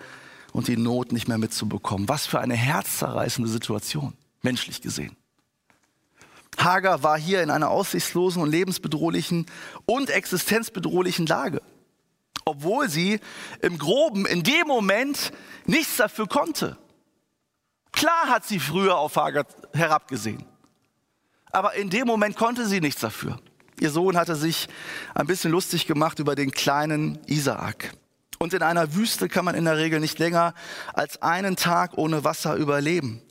und 0.53 0.69
die 0.69 0.77
Not 0.77 1.13
nicht 1.13 1.29
mehr 1.29 1.39
mitzubekommen. 1.39 2.09
Was 2.09 2.27
für 2.27 2.41
eine 2.41 2.55
herzzerreißende 2.55 3.49
Situation 3.51 4.15
menschlich 4.43 4.83
gesehen. 4.83 5.17
Hagar 6.59 7.03
war 7.03 7.19
hier 7.19 7.43
in 7.43 7.51
einer 7.51 7.71
aussichtslosen 7.71 8.43
und 8.43 8.51
lebensbedrohlichen 8.51 9.47
und 9.85 10.11
existenzbedrohlichen 10.11 11.27
Lage, 11.27 11.63
obwohl 12.45 12.89
sie 12.89 13.21
im 13.61 13.79
groben 13.79 14.27
in 14.27 14.43
dem 14.43 14.67
Moment 14.67 15.33
nichts 15.67 15.97
dafür 15.97 16.27
konnte. 16.27 16.79
Klar 17.93 18.29
hat 18.29 18.45
sie 18.45 18.59
früher 18.59 18.99
auf 18.99 19.17
Hagar 19.17 19.47
herabgesehen, 19.73 20.45
aber 21.51 21.75
in 21.75 21.91
dem 21.91 22.07
Moment 22.07 22.37
konnte 22.37 22.67
sie 22.67 22.81
nichts 22.81 23.01
dafür. 23.01 23.39
Ihr 23.81 23.91
Sohn 23.91 24.17
hatte 24.17 24.37
sich 24.37 24.69
ein 25.15 25.27
bisschen 25.27 25.53
lustig 25.53 25.87
gemacht 25.87 26.19
über 26.19 26.35
den 26.35 26.51
kleinen 26.51 27.19
Isaak. 27.27 27.93
Und 28.39 28.53
in 28.53 28.63
einer 28.63 28.95
Wüste 28.95 29.29
kann 29.29 29.45
man 29.45 29.55
in 29.55 29.65
der 29.65 29.79
Regel 29.79 30.01
nicht 30.01 30.19
länger 30.19 30.55
als 30.93 31.23
einen 31.23 31.57
Tag 31.57 31.97
ohne 31.97 32.25
Wasser 32.25 32.57
überleben. 32.57 33.23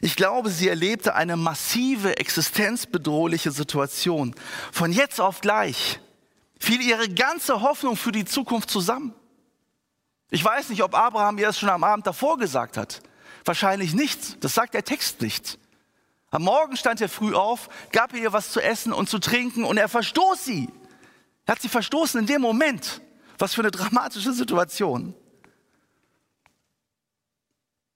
Ich 0.00 0.16
glaube, 0.16 0.50
sie 0.50 0.68
erlebte 0.68 1.14
eine 1.14 1.36
massive, 1.36 2.18
existenzbedrohliche 2.18 3.50
Situation. 3.50 4.34
Von 4.72 4.92
jetzt 4.92 5.20
auf 5.20 5.40
gleich 5.40 6.00
fiel 6.58 6.80
ihre 6.80 7.08
ganze 7.08 7.60
Hoffnung 7.62 7.96
für 7.96 8.12
die 8.12 8.24
Zukunft 8.24 8.70
zusammen. 8.70 9.14
Ich 10.30 10.44
weiß 10.44 10.70
nicht, 10.70 10.82
ob 10.82 10.94
Abraham 10.94 11.38
ihr 11.38 11.46
das 11.46 11.58
schon 11.58 11.68
am 11.68 11.84
Abend 11.84 12.06
davor 12.06 12.38
gesagt 12.38 12.76
hat. 12.76 13.02
Wahrscheinlich 13.44 13.92
nicht. 13.92 14.42
Das 14.42 14.54
sagt 14.54 14.74
der 14.74 14.84
Text 14.84 15.20
nicht. 15.20 15.58
Am 16.30 16.44
Morgen 16.44 16.78
stand 16.78 17.02
er 17.02 17.10
früh 17.10 17.34
auf, 17.34 17.68
gab 17.92 18.14
ihr 18.14 18.32
was 18.32 18.52
zu 18.52 18.60
essen 18.62 18.94
und 18.94 19.10
zu 19.10 19.18
trinken 19.18 19.64
und 19.64 19.76
er 19.76 19.90
verstoß 19.90 20.42
sie. 20.42 20.70
Er 21.44 21.52
hat 21.52 21.60
sie 21.60 21.68
verstoßen 21.68 22.20
in 22.20 22.26
dem 22.26 22.40
Moment. 22.40 23.01
Was 23.38 23.54
für 23.54 23.62
eine 23.62 23.70
dramatische 23.70 24.32
Situation. 24.32 25.14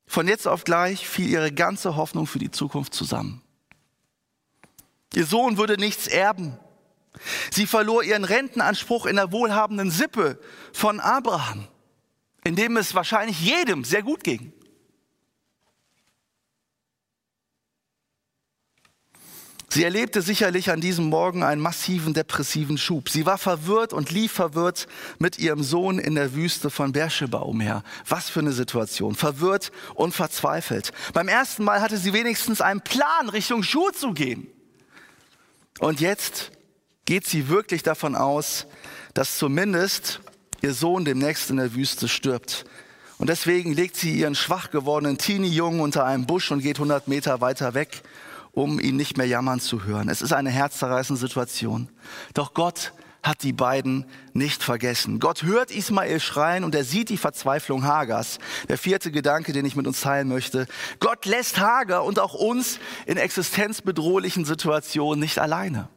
Von 0.07 0.29
jetzt 0.29 0.47
auf 0.47 0.65
gleich 0.65 1.07
fiel 1.07 1.29
ihre 1.29 1.53
ganze 1.53 1.97
Hoffnung 1.97 2.27
für 2.27 2.39
die 2.39 2.51
Zukunft 2.51 2.95
zusammen. 2.95 3.43
Ihr 5.15 5.27
Sohn 5.27 5.57
würde 5.59 5.77
nichts 5.79 6.07
erben. 6.07 6.59
Sie 7.51 7.67
verlor 7.67 8.03
ihren 8.03 8.25
Rentenanspruch 8.25 9.07
in 9.07 9.17
der 9.17 9.33
wohlhabenden 9.33 9.91
Sippe 9.91 10.39
von 10.73 11.01
Abraham, 11.01 11.67
in 12.45 12.57
dem 12.57 12.77
es 12.77 12.95
wahrscheinlich 12.95 13.41
jedem 13.41 13.85
sehr 13.85 14.03
gut 14.03 14.23
ging. 14.23 14.53
Sie 19.69 19.83
erlebte 19.83 20.23
sicherlich 20.23 20.71
an 20.71 20.81
diesem 20.81 21.07
Morgen 21.07 21.43
einen 21.43 21.61
massiven 21.61 22.15
depressiven 22.15 22.79
Schub. 22.79 23.09
Sie 23.09 23.27
war 23.27 23.37
verwirrt 23.37 23.93
und 23.93 24.11
lief 24.11 24.33
verwirrt 24.33 24.87
mit 25.19 25.39
ihrem 25.39 25.63
Sohn 25.63 25.99
in 25.99 26.15
der 26.15 26.35
Wüste 26.35 26.71
von 26.71 26.93
Beersheba 26.93 27.39
umher. 27.39 27.83
Was 28.09 28.31
für 28.31 28.41
eine 28.41 28.53
Situation. 28.53 29.17
Verwirrt 29.17 29.73
und 29.95 30.15
verzweifelt. 30.15 30.93
Beim 31.13 31.29
ersten 31.29 31.65
Mal 31.65 31.81
hatte 31.81 31.99
sie 31.99 32.13
wenigstens 32.13 32.61
einen 32.61 32.81
Plan, 32.81 33.29
Richtung 33.29 33.65
Schuhe 33.65 33.93
zu 33.93 34.13
gehen. 34.13 34.47
Und 35.81 36.01
jetzt 36.01 36.53
geht 37.05 37.27
sie 37.27 37.49
wirklich 37.49 37.83
davon 37.83 38.15
aus, 38.15 38.67
dass 39.15 39.37
zumindest 39.37 40.21
ihr 40.63 40.75
Sohn 40.75 41.05
demnächst 41.05 41.51
in 41.51 41.57
der 41.57 41.75
Wüste 41.75 42.09
stirbt. 42.09 42.65
Und 43.19 43.29
deswegen 43.29 43.73
legt 43.73 43.97
sie 43.97 44.19
ihren 44.19 44.35
schwach 44.35 44.71
gewordenen 44.71 45.19
Teenie-Jungen 45.19 45.81
unter 45.81 46.05
einem 46.05 46.27
Busch 46.27 46.51
und 46.51 46.61
geht 46.61 46.77
100 46.77 47.09
Meter 47.09 47.41
weiter 47.41 47.75
weg 47.75 48.03
um 48.57 48.81
ihn 48.81 48.97
nicht 48.97 49.19
mehr 49.19 49.27
jammern 49.27 49.61
zu 49.61 49.85
hören. 49.85 50.09
Es 50.09 50.23
ist 50.23 50.33
eine 50.33 50.49
herzzerreißende 50.49 51.21
Situation. 51.21 51.91
Doch 52.33 52.55
Gott 52.55 52.95
hat 53.23 53.43
die 53.43 53.53
beiden 53.53 54.07
nicht 54.33 54.63
vergessen. 54.63 55.21
Gott 55.21 55.43
hört 55.43 55.71
Ismael 55.71 56.21
schreien 56.21 56.65
und 56.65 56.75
er 56.75 56.85
sieht 56.85 57.11
die 57.11 57.19
Verzweiflung 57.19 57.85
Hagers. 57.85 58.39
Der 58.69 58.79
vierte 58.79 59.11
Gedanke, 59.11 59.53
den 59.53 59.67
ich 59.67 59.77
mit 59.77 59.87
uns 59.87 60.01
teilen 60.01 60.29
möchte. 60.29 60.67
Gott 61.01 61.27
lässt 61.27 61.59
Hager 61.59 62.03
und 62.05 62.19
auch 62.19 62.33
uns 62.33 62.79
in 63.05 63.19
existenzbedrohlichen 63.19 64.47
Situationen 64.47 65.21
nicht 65.21 65.39
alleine. 65.39 65.91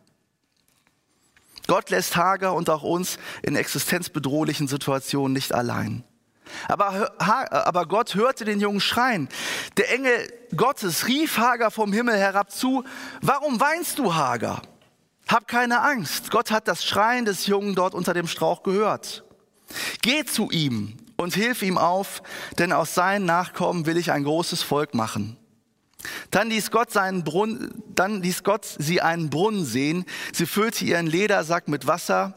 Gott 1.65 1.89
lässt 1.91 2.17
Hager 2.17 2.53
und 2.53 2.69
auch 2.69 2.83
uns 2.83 3.19
in 3.41 3.55
existenzbedrohlichen 3.55 4.67
Situationen 4.67 5.31
nicht 5.31 5.53
allein. 5.53 6.03
Aber, 6.67 7.13
aber 7.19 7.85
Gott 7.85 8.15
hörte 8.15 8.45
den 8.45 8.59
Jungen 8.59 8.79
schreien. 8.79 9.29
Der 9.77 9.93
Engel 9.93 10.31
Gottes 10.55 11.07
rief 11.07 11.37
Hagar 11.37 11.71
vom 11.71 11.93
Himmel 11.93 12.17
herab 12.17 12.51
zu, 12.51 12.83
warum 13.21 13.59
weinst 13.59 13.99
du, 13.99 14.15
Hagar? 14.15 14.61
Hab 15.27 15.47
keine 15.47 15.81
Angst. 15.81 16.31
Gott 16.31 16.49
hat 16.49 16.67
das 16.67 16.83
Schreien 16.83 17.25
des 17.25 17.45
Jungen 17.45 17.75
dort 17.75 17.93
unter 17.93 18.13
dem 18.13 18.27
Strauch 18.27 18.63
gehört. 18.63 19.23
Geh 20.01 20.25
zu 20.25 20.49
ihm 20.49 20.97
und 21.17 21.35
hilf 21.35 21.61
ihm 21.61 21.77
auf, 21.77 22.23
denn 22.57 22.73
aus 22.73 22.95
seinen 22.95 23.25
Nachkommen 23.25 23.85
will 23.85 23.97
ich 23.97 24.11
ein 24.11 24.23
großes 24.23 24.63
Volk 24.63 24.95
machen. 24.95 25.37
Dann 26.31 26.49
ließ 26.49 26.71
Gott 26.71 26.91
seinen 26.91 27.23
Brunnen, 27.23 27.83
dann 27.93 28.21
ließ 28.21 28.43
Gott 28.43 28.65
sie 28.65 29.01
einen 29.01 29.29
Brunnen 29.29 29.65
sehen. 29.65 30.05
Sie 30.33 30.45
füllte 30.45 30.85
ihren 30.85 31.07
Ledersack 31.07 31.67
mit 31.67 31.87
Wasser 31.87 32.33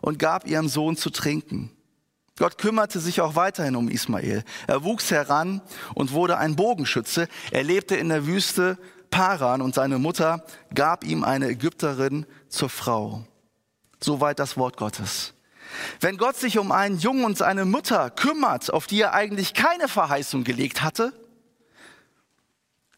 und 0.00 0.18
gab 0.18 0.46
ihrem 0.46 0.68
Sohn 0.68 0.96
zu 0.96 1.10
trinken. 1.10 1.70
Gott 2.40 2.56
kümmerte 2.56 3.00
sich 3.00 3.20
auch 3.20 3.36
weiterhin 3.36 3.76
um 3.76 3.90
Ismael. 3.90 4.44
Er 4.66 4.82
wuchs 4.82 5.10
heran 5.10 5.60
und 5.94 6.12
wurde 6.12 6.38
ein 6.38 6.56
Bogenschütze. 6.56 7.28
Er 7.50 7.62
lebte 7.62 7.96
in 7.96 8.08
der 8.08 8.26
Wüste 8.26 8.78
Paran 9.10 9.60
und 9.60 9.74
seine 9.74 9.98
Mutter 9.98 10.42
gab 10.74 11.04
ihm 11.04 11.22
eine 11.22 11.48
Ägypterin 11.48 12.24
zur 12.48 12.70
Frau. 12.70 13.26
Soweit 14.02 14.38
das 14.38 14.56
Wort 14.56 14.78
Gottes. 14.78 15.34
Wenn 16.00 16.16
Gott 16.16 16.36
sich 16.36 16.56
um 16.56 16.72
einen 16.72 16.98
Jungen 16.98 17.24
und 17.24 17.36
seine 17.36 17.66
Mutter 17.66 18.08
kümmert, 18.08 18.72
auf 18.72 18.86
die 18.86 19.02
er 19.02 19.12
eigentlich 19.12 19.52
keine 19.52 19.86
Verheißung 19.86 20.42
gelegt 20.42 20.82
hatte, 20.82 21.12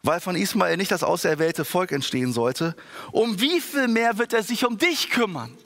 weil 0.05 0.20
von 0.20 0.37
Ismael 0.37 0.76
nicht 0.76 0.92
das 0.92 1.02
auserwählte 1.02 1.64
Volk 1.64 1.90
entstehen 1.90 2.33
sollte, 2.33 2.76
um 3.11 3.40
wie 3.40 3.61
viel 3.61 3.88
mehr 3.88 4.18
wird 4.18 4.35
er 4.35 4.44
sich 4.44 4.64
um 4.64 4.78
dich 4.78 5.11
kümmern? 5.11 5.59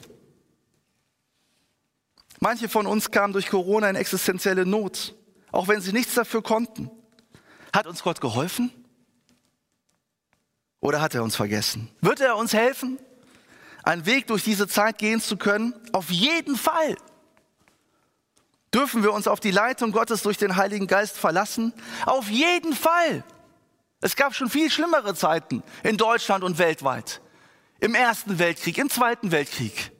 Manche 2.39 2.69
von 2.69 2.85
uns 2.85 3.11
kamen 3.11 3.33
durch 3.33 3.49
Corona 3.49 3.89
in 3.89 3.95
existenzielle 3.95 4.65
Not, 4.65 5.15
auch 5.51 5.67
wenn 5.67 5.81
sie 5.81 5.91
nichts 5.91 6.13
dafür 6.13 6.43
konnten. 6.43 6.91
Hat 7.73 7.87
uns 7.87 8.03
Gott 8.03 8.21
geholfen? 8.21 8.71
Oder 10.79 11.01
hat 11.01 11.15
er 11.15 11.23
uns 11.23 11.35
vergessen? 11.35 11.89
Wird 12.01 12.21
er 12.21 12.37
uns 12.37 12.53
helfen, 12.53 12.99
einen 13.83 14.05
Weg 14.05 14.27
durch 14.27 14.43
diese 14.43 14.67
Zeit 14.67 14.99
gehen 14.99 15.19
zu 15.19 15.37
können? 15.37 15.73
Auf 15.91 16.11
jeden 16.11 16.55
Fall. 16.55 16.95
Dürfen 18.73 19.01
wir 19.01 19.13
uns 19.13 19.27
auf 19.27 19.39
die 19.39 19.51
Leitung 19.51 19.91
Gottes 19.91 20.21
durch 20.21 20.37
den 20.37 20.55
Heiligen 20.55 20.87
Geist 20.87 21.17
verlassen? 21.17 21.73
Auf 22.05 22.29
jeden 22.29 22.73
Fall. 22.73 23.23
Es 24.01 24.15
gab 24.15 24.35
schon 24.35 24.49
viel 24.49 24.69
schlimmere 24.69 25.15
Zeiten 25.15 25.63
in 25.83 25.97
Deutschland 25.97 26.43
und 26.43 26.59
weltweit. 26.59 27.21
Im 27.79 27.95
Ersten 27.95 28.37
Weltkrieg, 28.37 28.77
im 28.77 28.89
Zweiten 28.89 29.31
Weltkrieg. 29.31 29.91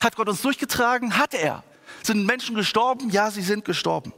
Hat 0.00 0.16
Gott 0.16 0.28
uns 0.28 0.42
durchgetragen? 0.42 1.18
Hat 1.18 1.34
er. 1.34 1.62
Sind 2.02 2.26
Menschen 2.26 2.54
gestorben? 2.54 3.10
Ja, 3.10 3.30
sie 3.30 3.42
sind 3.42 3.64
gestorben. 3.64 4.12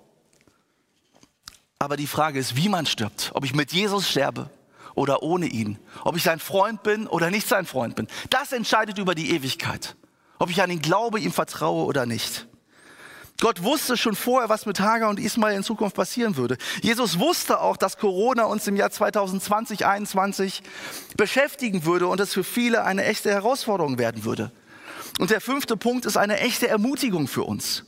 Aber 1.79 1.97
die 1.97 2.07
Frage 2.07 2.38
ist, 2.38 2.57
wie 2.57 2.69
man 2.69 2.87
stirbt. 2.87 3.31
Ob 3.35 3.45
ich 3.45 3.55
mit 3.55 3.73
Jesus 3.73 4.09
sterbe 4.09 4.51
oder 4.95 5.23
ohne 5.23 5.47
ihn. 5.47 5.79
Ob 6.05 6.17
ich 6.17 6.23
sein 6.25 6.41
Freund 6.41 6.83
bin 6.83 7.07
oder 7.07 7.31
nicht 7.31 7.47
sein 7.47 7.67
Freund 7.67 7.95
bin. 7.95 8.09
Das 8.31 8.53
entscheidet 8.53 8.99
über 8.99 9.14
die 9.14 9.31
Ewigkeit. 9.31 9.97
Ob 10.38 10.51
ich 10.51 10.61
an 10.61 10.71
ihn 10.71 10.83
glaube, 10.83 11.21
ihm 11.21 11.33
vertraue 11.33 11.85
oder 11.85 12.07
nicht. 12.07 12.47
Gott 13.41 13.62
wusste 13.62 13.97
schon 13.97 14.17
vorher, 14.17 14.49
was 14.49 14.67
mit 14.67 14.81
Hagar 14.81 15.09
und 15.11 15.21
Ismael 15.21 15.57
in 15.57 15.62
Zukunft 15.62 15.95
passieren 15.95 16.37
würde. 16.37 16.59
Jesus 16.83 17.21
wusste 17.21 17.61
auch, 17.61 17.77
dass 17.77 17.97
Corona 17.97 18.45
uns 18.45 18.67
im 18.67 18.75
Jahr 18.75 18.91
2020, 18.91 19.79
2021 19.79 20.62
beschäftigen 21.17 21.85
würde 21.85 22.09
und 22.09 22.19
es 22.19 22.35
für 22.35 22.43
viele 22.43 22.83
eine 22.83 23.05
echte 23.05 23.31
Herausforderung 23.31 23.97
werden 23.97 24.25
würde. 24.25 24.51
Und 25.18 25.31
der 25.31 25.40
fünfte 25.40 25.76
Punkt 25.76 26.07
ist 26.07 26.16
eine 26.16 26.38
echte 26.38 26.68
Ermutigung 26.68 27.28
für 27.28 27.42
uns. 27.42 27.85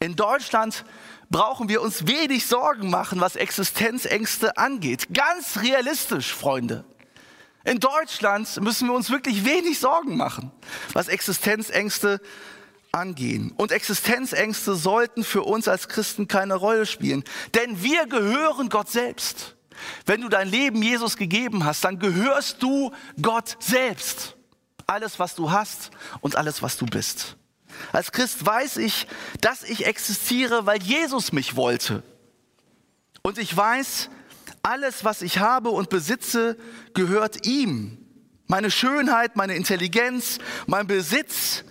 In 0.00 0.16
Deutschland 0.16 0.84
brauchen 1.30 1.68
wir 1.68 1.82
uns 1.82 2.06
wenig 2.06 2.46
Sorgen 2.46 2.90
machen, 2.90 3.20
was 3.20 3.36
Existenzängste 3.36 4.56
angeht. 4.56 5.08
Ganz 5.12 5.60
realistisch, 5.60 6.32
Freunde. 6.32 6.84
In 7.64 7.78
Deutschland 7.78 8.60
müssen 8.60 8.88
wir 8.88 8.94
uns 8.94 9.10
wirklich 9.10 9.44
wenig 9.44 9.78
Sorgen 9.78 10.16
machen, 10.16 10.50
was 10.94 11.08
Existenzängste 11.08 12.20
angehen. 12.90 13.52
Und 13.56 13.70
Existenzängste 13.70 14.74
sollten 14.74 15.24
für 15.24 15.42
uns 15.42 15.68
als 15.68 15.88
Christen 15.88 16.26
keine 16.26 16.54
Rolle 16.54 16.86
spielen, 16.86 17.22
denn 17.54 17.82
wir 17.82 18.06
gehören 18.06 18.68
Gott 18.68 18.90
selbst. 18.90 19.56
Wenn 20.06 20.20
du 20.20 20.28
dein 20.28 20.48
Leben 20.48 20.82
Jesus 20.82 21.16
gegeben 21.16 21.64
hast, 21.64 21.84
dann 21.84 21.98
gehörst 21.98 22.62
du 22.62 22.92
Gott 23.20 23.56
selbst. 23.60 24.36
Alles, 24.86 25.18
was 25.18 25.34
du 25.34 25.50
hast 25.50 25.90
und 26.20 26.36
alles, 26.36 26.62
was 26.62 26.76
du 26.76 26.86
bist. 26.86 27.36
Als 27.92 28.12
Christ 28.12 28.44
weiß 28.44 28.76
ich, 28.78 29.06
dass 29.40 29.62
ich 29.62 29.86
existiere, 29.86 30.66
weil 30.66 30.82
Jesus 30.82 31.32
mich 31.32 31.56
wollte. 31.56 32.02
Und 33.22 33.38
ich 33.38 33.56
weiß, 33.56 34.10
alles, 34.62 35.04
was 35.04 35.22
ich 35.22 35.38
habe 35.38 35.70
und 35.70 35.88
besitze, 35.88 36.56
gehört 36.94 37.46
ihm. 37.46 37.98
Meine 38.46 38.70
Schönheit, 38.70 39.36
meine 39.36 39.54
Intelligenz, 39.54 40.38
mein 40.66 40.86
Besitz, 40.86 41.64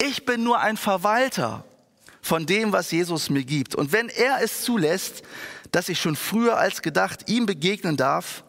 ich 0.00 0.24
bin 0.24 0.42
nur 0.42 0.60
ein 0.60 0.76
Verwalter 0.76 1.64
von 2.20 2.44
dem, 2.44 2.72
was 2.72 2.90
Jesus 2.90 3.30
mir 3.30 3.44
gibt. 3.44 3.74
Und 3.74 3.92
wenn 3.92 4.08
er 4.08 4.42
es 4.42 4.62
zulässt, 4.62 5.22
dass 5.70 5.88
ich 5.88 6.00
schon 6.00 6.16
früher 6.16 6.58
als 6.58 6.82
gedacht 6.82 7.28
ihm 7.28 7.46
begegnen 7.46 7.96
darf, 7.96 8.44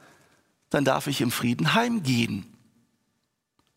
dann 0.69 0.83
darf 0.83 1.07
ich 1.07 1.21
im 1.21 1.31
Frieden 1.31 1.73
heimgehen. 1.73 2.56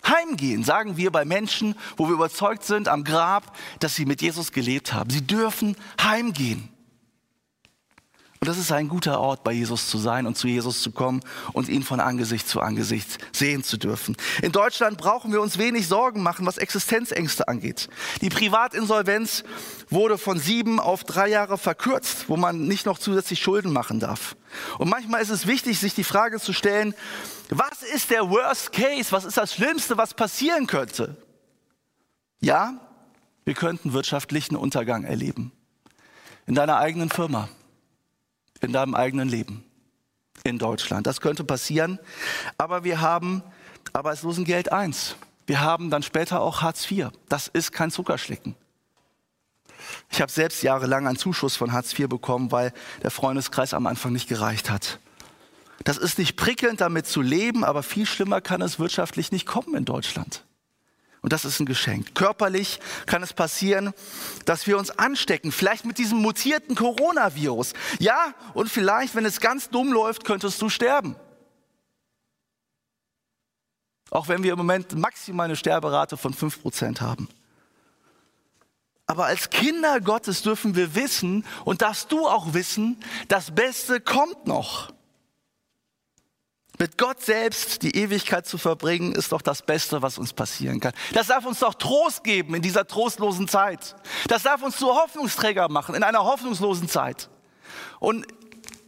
Heimgehen, 0.07 0.65
sagen 0.65 0.97
wir 0.97 1.11
bei 1.11 1.25
Menschen, 1.25 1.75
wo 1.97 2.09
wir 2.09 2.15
überzeugt 2.15 2.65
sind 2.65 2.89
am 2.89 3.05
Grab, 3.05 3.57
dass 3.79 3.95
sie 3.95 4.07
mit 4.07 4.23
Jesus 4.23 4.53
gelebt 4.53 4.93
haben. 4.93 5.11
Sie 5.11 5.27
dürfen 5.27 5.77
heimgehen. 6.03 6.69
Und 8.42 8.48
das 8.48 8.57
ist 8.57 8.72
ein 8.72 8.88
guter 8.88 9.20
Ort, 9.20 9.44
bei 9.44 9.53
Jesus 9.53 9.90
zu 9.90 9.98
sein 9.98 10.26
und 10.26 10.35
zu 10.35 10.48
Jesus 10.48 10.81
zu 10.81 10.92
kommen 10.92 11.20
und 11.53 11.68
ihn 11.68 11.83
von 11.83 12.00
Angesicht 12.00 12.48
zu 12.48 12.62
Angesicht 12.62 13.18
sehen 13.37 13.62
zu 13.62 13.76
dürfen. 13.76 14.16
In 14.40 14.50
Deutschland 14.50 14.96
brauchen 14.96 15.31
wir 15.31 15.42
uns 15.42 15.59
wenig 15.59 15.87
Sorgen 15.88 16.22
machen, 16.22 16.46
was 16.46 16.57
Existenzängste 16.57 17.48
angeht. 17.48 17.90
Die 18.22 18.31
Privatinsolvenz 18.31 19.44
wurde 19.90 20.16
von 20.16 20.38
sieben 20.38 20.81
auf 20.81 21.05
drei 21.05 21.29
Jahre 21.29 21.59
verkürzt, 21.59 22.31
wo 22.31 22.38
man 22.38 22.66
nicht 22.66 22.87
noch 22.87 22.98
zusätzlich 22.98 23.42
Schulden 23.42 23.74
machen 23.74 24.00
darf. 24.00 24.37
Und 24.79 24.88
manchmal 24.88 25.20
ist 25.20 25.29
es 25.29 25.46
wichtig, 25.46 25.79
sich 25.79 25.94
die 25.94 26.03
Frage 26.03 26.40
zu 26.40 26.55
stellen, 26.55 26.94
was 27.50 27.83
ist 27.83 28.09
der 28.09 28.31
Worst 28.31 28.72
Case? 28.72 29.12
Was 29.12 29.26
ist 29.26 29.37
das 29.37 29.53
Schlimmste, 29.53 29.98
was 29.98 30.14
passieren 30.14 30.66
könnte? 30.66 31.14
Ja, 32.40 32.81
wir 33.44 33.53
könnten 33.53 33.92
wirtschaftlichen 33.92 34.57
Untergang 34.57 35.05
erleben. 35.05 35.53
In 36.46 36.55
deiner 36.55 36.79
eigenen 36.79 37.11
Firma 37.11 37.50
in 38.61 38.73
deinem 38.73 38.94
eigenen 38.94 39.29
Leben 39.29 39.64
in 40.44 40.59
Deutschland. 40.59 41.07
Das 41.07 41.20
könnte 41.20 41.44
passieren. 41.44 41.99
Aber 42.59 42.85
wir 42.85 43.01
haben 43.01 43.42
Arbeitslosengeld 43.92 44.73
1. 44.73 45.16
Wir 45.46 45.61
haben 45.61 45.90
dann 45.90 46.03
später 46.03 46.40
auch 46.40 46.62
Hartz 46.62 46.90
IV. 46.90 47.09
Das 47.29 47.49
ist 47.49 47.73
kein 47.73 47.90
Zuckerschlecken. 47.90 48.55
Ich 50.11 50.20
habe 50.20 50.31
selbst 50.31 50.62
jahrelang 50.62 51.07
einen 51.07 51.16
Zuschuss 51.16 51.57
von 51.57 51.73
Hartz 51.73 51.99
IV 51.99 52.09
bekommen, 52.09 52.53
weil 52.53 52.73
der 53.03 53.11
Freundeskreis 53.11 53.75
am 53.75 53.87
Anfang 53.87 54.12
nicht 54.12 54.29
gereicht 54.29 54.70
hat. 54.70 54.99
Das 55.85 55.96
ist 55.96 56.18
nicht 56.18 56.37
prickelnd, 56.37 56.81
damit 56.81 57.07
zu 57.07 57.23
leben, 57.23 57.64
aber 57.64 57.83
viel 57.83 58.07
schlimmer 58.07 58.40
kann 58.40 58.61
es 58.61 58.79
wirtschaftlich 58.79 59.33
nicht 59.33 59.46
kommen 59.46 59.75
in 59.75 59.85
Deutschland. 59.85 60.44
Und 61.22 61.33
das 61.33 61.44
ist 61.44 61.61
ein 61.61 61.66
Geschenk. 61.66 62.14
Körperlich 62.14 62.80
kann 63.06 63.22
es 63.22 63.33
passieren, 63.33 63.92
dass 64.46 64.66
wir 64.66 64.78
uns 64.78 64.90
anstecken, 64.90 65.52
vielleicht 65.52 65.85
mit 65.85 65.98
diesem 65.98 66.18
mutierten 66.18 66.74
Coronavirus. 66.74 67.74
Ja, 67.98 68.35
und 68.54 68.70
vielleicht, 68.70 69.14
wenn 69.14 69.26
es 69.26 69.40
ganz 69.40 69.68
dumm 69.68 69.92
läuft, 69.92 70.24
könntest 70.24 70.61
du 70.62 70.68
sterben. 70.70 71.16
Auch 74.11 74.28
wenn 74.28 74.42
wir 74.42 74.52
im 74.52 74.59
Moment 74.59 74.96
maximal 74.96 75.44
eine 75.44 75.56
Sterberate 75.56 76.16
von 76.16 76.35
5% 76.35 77.00
haben. 77.00 77.28
Aber 79.06 79.26
als 79.26 79.50
Kinder 79.50 80.00
Gottes 80.00 80.42
dürfen 80.42 80.74
wir 80.74 80.94
wissen 80.94 81.44
und 81.64 81.83
darfst 81.83 82.12
du 82.12 82.26
auch 82.26 82.54
wissen, 82.54 82.96
das 83.28 83.54
Beste 83.54 84.00
kommt 84.00 84.46
noch. 84.46 84.92
Mit 86.81 86.97
Gott 86.97 87.21
selbst 87.21 87.83
die 87.83 87.95
Ewigkeit 87.95 88.47
zu 88.47 88.57
verbringen, 88.57 89.12
ist 89.12 89.33
doch 89.33 89.43
das 89.43 89.61
Beste, 89.61 90.01
was 90.01 90.16
uns 90.16 90.33
passieren 90.33 90.81
kann. 90.81 90.95
Das 91.12 91.27
darf 91.27 91.45
uns 91.45 91.59
doch 91.59 91.75
Trost 91.75 92.25
geben 92.25 92.55
in 92.55 92.62
dieser 92.62 92.87
trostlosen 92.87 93.49
Zeit. 93.49 93.97
Das 94.29 94.45
darf 94.45 94.62
uns 94.62 94.79
zu 94.79 94.87
Hoffnungsträger 94.87 95.69
machen 95.69 95.95
in 95.95 96.03
einer 96.03 96.25
hoffnungslosen 96.25 96.88
Zeit. 96.88 97.29
Und 97.99 98.27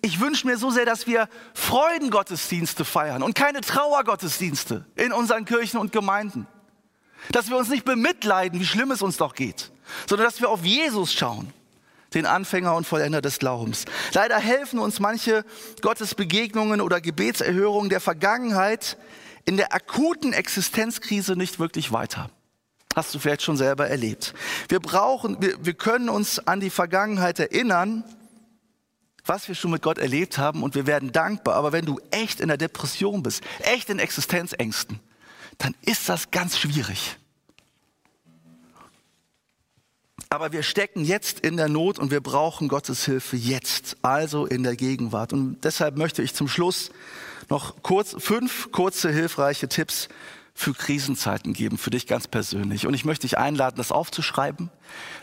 ich 0.01 0.21
wünsche 0.21 0.47
mir 0.47 0.57
so 0.57 0.71
sehr, 0.71 0.87
dass 0.87 1.07
wir 1.07 1.29
Freudengottesdienste 1.53 2.87
feiern 2.87 3.23
und 3.23 3.35
keine 3.35 3.61
Trauergottesdienste 3.61 4.87
in 4.97 5.13
unseren 5.13 5.45
Kirchen 5.45 5.79
und 5.79 5.93
Gemeinden. 5.93 6.47
Dass 7.31 7.51
wir 7.51 7.59
uns 7.59 7.69
nicht 7.69 7.85
bemitleiden, 7.85 8.59
wie 8.59 8.65
schlimm 8.65 8.91
es 8.91 9.03
uns 9.03 9.19
doch 9.19 9.35
geht, 9.35 9.71
sondern 10.09 10.27
dass 10.27 10.41
wir 10.41 10.49
auf 10.49 10.65
Jesus 10.65 11.13
schauen 11.13 11.53
den 12.15 12.27
Anfänger 12.27 12.75
und 12.75 12.87
Vollender 12.87 13.21
des 13.21 13.39
Glaubens. 13.39 13.85
Leider 14.13 14.39
helfen 14.39 14.79
uns 14.79 15.01
manche 15.01 15.45
Gottesbegegnungen 15.81 16.81
oder 16.81 17.01
Gebetserhörungen 17.01 17.91
der 17.91 18.01
Vergangenheit 18.01 18.97
in 19.45 19.57
der 19.57 19.75
akuten 19.75 20.33
Existenzkrise 20.33 21.37
nicht 21.37 21.59
wirklich 21.59 21.93
weiter. 21.93 22.31
Hast 22.95 23.15
du 23.15 23.19
vielleicht 23.19 23.43
schon 23.43 23.57
selber 23.57 23.89
erlebt. 23.89 24.35
Wir 24.69 24.81
brauchen, 24.81 25.41
wir, 25.41 25.65
wir 25.65 25.75
können 25.75 26.09
uns 26.09 26.47
an 26.47 26.61
die 26.61 26.71
Vergangenheit 26.71 27.39
erinnern, 27.39 28.05
was 29.25 29.49
wir 29.49 29.55
schon 29.55 29.71
mit 29.71 29.83
Gott 29.83 29.99
erlebt 29.99 30.37
haben 30.39 30.63
und 30.63 30.75
wir 30.75 30.87
werden 30.87 31.13
dankbar. 31.13 31.55
Aber 31.55 31.73
wenn 31.73 31.87
du 31.87 32.01
echt 32.11 32.41
in 32.41 32.49
der 32.49 32.57
Depression 32.57 33.23
bist, 33.23 33.43
echt 33.61 33.89
in 33.89 33.99
Existenzängsten, 33.99 35.01
dann 35.59 35.75
ist 35.83 36.09
das 36.09 36.31
ganz 36.31 36.59
schwierig. 36.59 37.17
Aber 40.33 40.51
wir 40.51 40.63
stecken 40.63 41.05
jetzt 41.05 41.41
in 41.41 41.59
der 41.59 41.69
Not 41.69 41.99
und 41.99 42.11
wir 42.11 42.23
brauchen 42.23 42.69
Gottes 42.69 43.05
Hilfe 43.05 43.37
jetzt, 43.37 43.99
also 44.01 44.47
in 44.47 44.63
der 44.63 44.77
Gegenwart. 44.77 45.35
Und 45.35 45.63
deshalb 45.63 45.99
möchte 45.99 46.23
ich 46.23 46.33
zum 46.33 46.49
Schluss 46.49 46.91
noch 47.51 47.83
kurz, 47.83 48.17
fünf 48.19 48.73
kurze, 48.73 49.11
hilfreiche 49.11 49.69
Tipps 49.69 50.09
für 50.55 50.73
Krisenzeiten 50.73 51.53
geben, 51.53 51.77
für 51.77 51.91
dich 51.91 52.07
ganz 52.07 52.29
persönlich. 52.29 52.87
Und 52.87 52.95
ich 52.95 53.05
möchte 53.05 53.27
dich 53.27 53.37
einladen, 53.37 53.77
das 53.77 53.93
aufzuschreiben. 53.93 54.71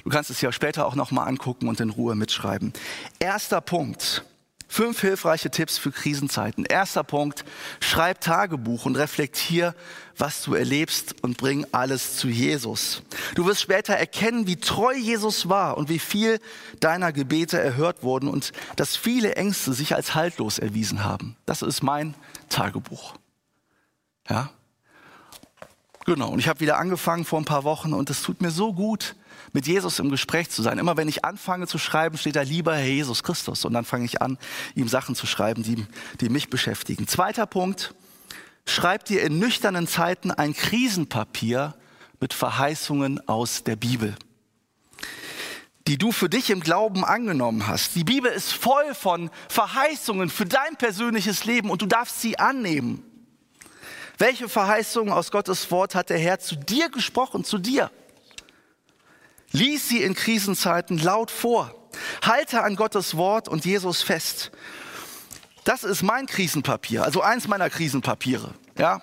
Du 0.04 0.12
kannst 0.12 0.30
es 0.30 0.42
ja 0.42 0.52
später 0.52 0.86
auch 0.86 0.94
nochmal 0.94 1.28
angucken 1.28 1.70
und 1.70 1.80
in 1.80 1.90
Ruhe 1.90 2.14
mitschreiben. 2.14 2.72
Erster 3.18 3.62
Punkt. 3.62 4.24
Fünf 4.72 5.02
hilfreiche 5.02 5.50
Tipps 5.50 5.80
für 5.80 5.92
Krisenzeiten. 5.92 6.64
Erster 6.64 7.04
Punkt, 7.04 7.44
schreib 7.80 8.22
Tagebuch 8.22 8.86
und 8.86 8.98
reflektier, 8.98 9.74
was 10.16 10.44
du 10.44 10.54
erlebst 10.54 11.16
und 11.24 11.38
bring 11.38 11.66
alles 11.72 12.18
zu 12.18 12.28
Jesus. 12.28 13.02
Du 13.34 13.48
wirst 13.48 13.62
später 13.62 13.96
erkennen, 13.96 14.46
wie 14.46 14.58
treu 14.58 14.94
Jesus 14.94 15.50
war 15.50 15.76
und 15.76 15.90
wie 15.90 15.98
viel 15.98 16.40
deiner 16.80 17.12
Gebete 17.12 17.60
erhört 17.60 18.04
wurden 18.04 18.30
und 18.30 18.52
dass 18.76 18.96
viele 18.96 19.36
Ängste 19.36 19.74
sich 19.74 19.96
als 19.96 20.14
haltlos 20.14 20.60
erwiesen 20.60 21.04
haben. 21.04 21.36
Das 21.48 21.64
ist 21.64 21.82
mein 21.82 22.14
Tagebuch. 22.50 23.16
Ja? 24.30 24.52
Genau. 26.06 26.30
Und 26.30 26.38
ich 26.38 26.48
habe 26.48 26.60
wieder 26.60 26.78
angefangen 26.78 27.26
vor 27.26 27.40
ein 27.40 27.46
paar 27.46 27.64
Wochen 27.64 27.92
und 27.92 28.12
es 28.12 28.22
tut 28.22 28.40
mir 28.40 28.52
so 28.52 28.74
gut, 28.74 29.16
mit 29.54 29.68
Jesus 29.68 30.00
im 30.00 30.10
Gespräch 30.10 30.50
zu 30.50 30.62
sein. 30.62 30.78
Immer 30.78 30.98
wenn 30.98 31.08
ich 31.08 31.26
anfange 31.26 31.68
zu 31.68 31.78
schreiben, 31.78 32.18
steht 32.18 32.36
da 32.36 32.42
lieber 32.42 32.76
Herr 32.76 32.86
Jesus 32.86 33.24
Christus. 33.24 33.66
Und 33.66 33.74
dann 33.74 33.86
fange 33.86 34.06
ich 34.06 34.22
an, 34.22 34.38
ihm 34.76 34.88
Sachen 34.88 35.16
zu 35.16 35.26
schreiben, 35.26 35.64
die, 35.64 35.86
die 36.22 36.30
mich 36.30 36.50
beschäftigen. 36.50 37.08
Zweiter 37.08 37.46
Punkt. 37.46 37.94
Schreib 38.66 39.06
dir 39.06 39.24
in 39.24 39.40
nüchternen 39.40 39.88
Zeiten 39.88 40.32
ein 40.32 40.54
Krisenpapier 40.54 41.76
mit 42.20 42.34
Verheißungen 42.34 43.28
aus 43.28 43.64
der 43.64 43.76
Bibel 43.76 44.16
die 45.90 45.98
du 45.98 46.12
für 46.12 46.30
dich 46.30 46.52
im 46.52 46.60
Glauben 46.60 47.04
angenommen 47.04 47.66
hast. 47.66 47.96
Die 47.96 48.04
Bibel 48.04 48.32
ist 48.32 48.54
voll 48.54 48.94
von 48.94 49.32
Verheißungen 49.50 50.30
für 50.30 50.46
dein 50.46 50.76
persönliches 50.78 51.46
Leben 51.46 51.72
und 51.72 51.82
du 51.82 51.88
darfst 51.88 52.22
sie 52.22 52.38
annehmen. 52.38 53.04
Welche 54.20 54.48
Verheißungen 54.48 55.12
aus 55.12 55.32
Gottes 55.32 55.72
Wort 55.72 55.96
hat 55.96 56.12
der 56.12 56.20
Herr 56.20 56.40
zu 56.40 56.56
dir 56.56 56.90
gesprochen, 56.90 57.44
zu 57.44 57.58
dir? 57.58 57.90
Lies 59.52 59.90
sie 59.90 60.04
in 60.04 60.14
Krisenzeiten 60.14 60.98
laut 61.00 61.32
vor. 61.32 61.74
Halte 62.22 62.62
an 62.64 62.76
Gottes 62.76 63.18
Wort 63.18 63.48
und 63.48 63.66
Jesus 63.66 64.02
fest. 64.02 64.52
Das 65.64 65.84
ist 65.84 66.04
mein 66.04 66.26
Krisenpapier, 66.26 67.04
also 67.04 67.22
eins 67.22 67.48
meiner 67.48 67.70
Krisenpapiere. 67.70 68.54
Ja, 68.78 69.02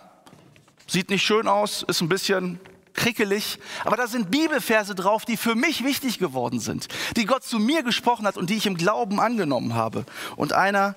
sieht 0.87 1.11
nicht 1.11 1.25
schön 1.25 1.49
aus, 1.49 1.85
ist 1.87 2.01
ein 2.01 2.09
bisschen 2.09 2.59
krickelig, 2.95 3.59
aber 3.85 3.97
da 3.97 4.07
sind 4.07 4.31
Bibelverse 4.31 4.95
drauf, 4.95 5.25
die 5.25 5.37
für 5.37 5.55
mich 5.55 5.85
wichtig 5.85 6.19
geworden 6.19 6.61
sind, 6.61 6.89
die 7.17 7.27
Gott 7.27 7.45
zu 7.45 7.59
mir 7.59 7.83
gesprochen 7.83 8.27
hat 8.27 8.37
und 8.37 8.49
die 8.51 8.57
ich 8.57 8.67
im 8.67 8.77
Glauben 8.77 9.21
angenommen 9.21 9.75
habe. 9.75 10.07
Und 10.35 10.55
einer 10.55 10.97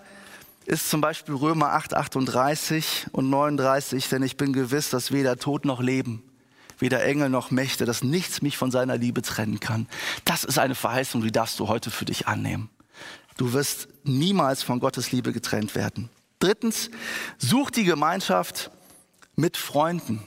ist 0.65 0.89
zum 0.89 1.01
Beispiel 1.01 1.35
Römer 1.35 1.73
8, 1.73 1.93
38 1.93 3.07
und 3.11 3.29
39, 3.29 4.07
denn 4.09 4.23
ich 4.23 4.37
bin 4.37 4.53
gewiss, 4.53 4.89
dass 4.89 5.11
weder 5.11 5.37
Tod 5.37 5.65
noch 5.65 5.81
Leben, 5.81 6.23
weder 6.79 7.03
Engel 7.03 7.29
noch 7.29 7.51
Mächte, 7.51 7.85
dass 7.85 8.03
nichts 8.03 8.41
mich 8.41 8.57
von 8.57 8.71
seiner 8.71 8.97
Liebe 8.97 9.21
trennen 9.21 9.59
kann. 9.59 9.87
Das 10.25 10.43
ist 10.43 10.59
eine 10.59 10.75
Verheißung, 10.75 11.21
die 11.21 11.31
darfst 11.31 11.59
du 11.59 11.67
heute 11.67 11.91
für 11.91 12.05
dich 12.05 12.27
annehmen. 12.27 12.69
Du 13.37 13.53
wirst 13.53 13.87
niemals 14.03 14.63
von 14.63 14.79
Gottes 14.79 15.11
Liebe 15.11 15.31
getrennt 15.31 15.75
werden. 15.75 16.09
Drittens, 16.39 16.89
such 17.37 17.69
die 17.69 17.83
Gemeinschaft 17.83 18.71
mit 19.35 19.57
Freunden. 19.57 20.23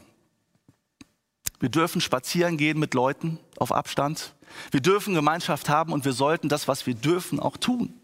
Wir 1.58 1.68
dürfen 1.68 2.00
spazieren 2.00 2.56
gehen 2.56 2.78
mit 2.78 2.94
Leuten 2.94 3.38
auf 3.56 3.72
Abstand. 3.72 4.34
Wir 4.70 4.80
dürfen 4.80 5.14
Gemeinschaft 5.14 5.68
haben 5.68 5.92
und 5.92 6.04
wir 6.04 6.12
sollten 6.12 6.48
das, 6.48 6.68
was 6.68 6.86
wir 6.86 6.94
dürfen, 6.94 7.40
auch 7.40 7.56
tun 7.56 8.01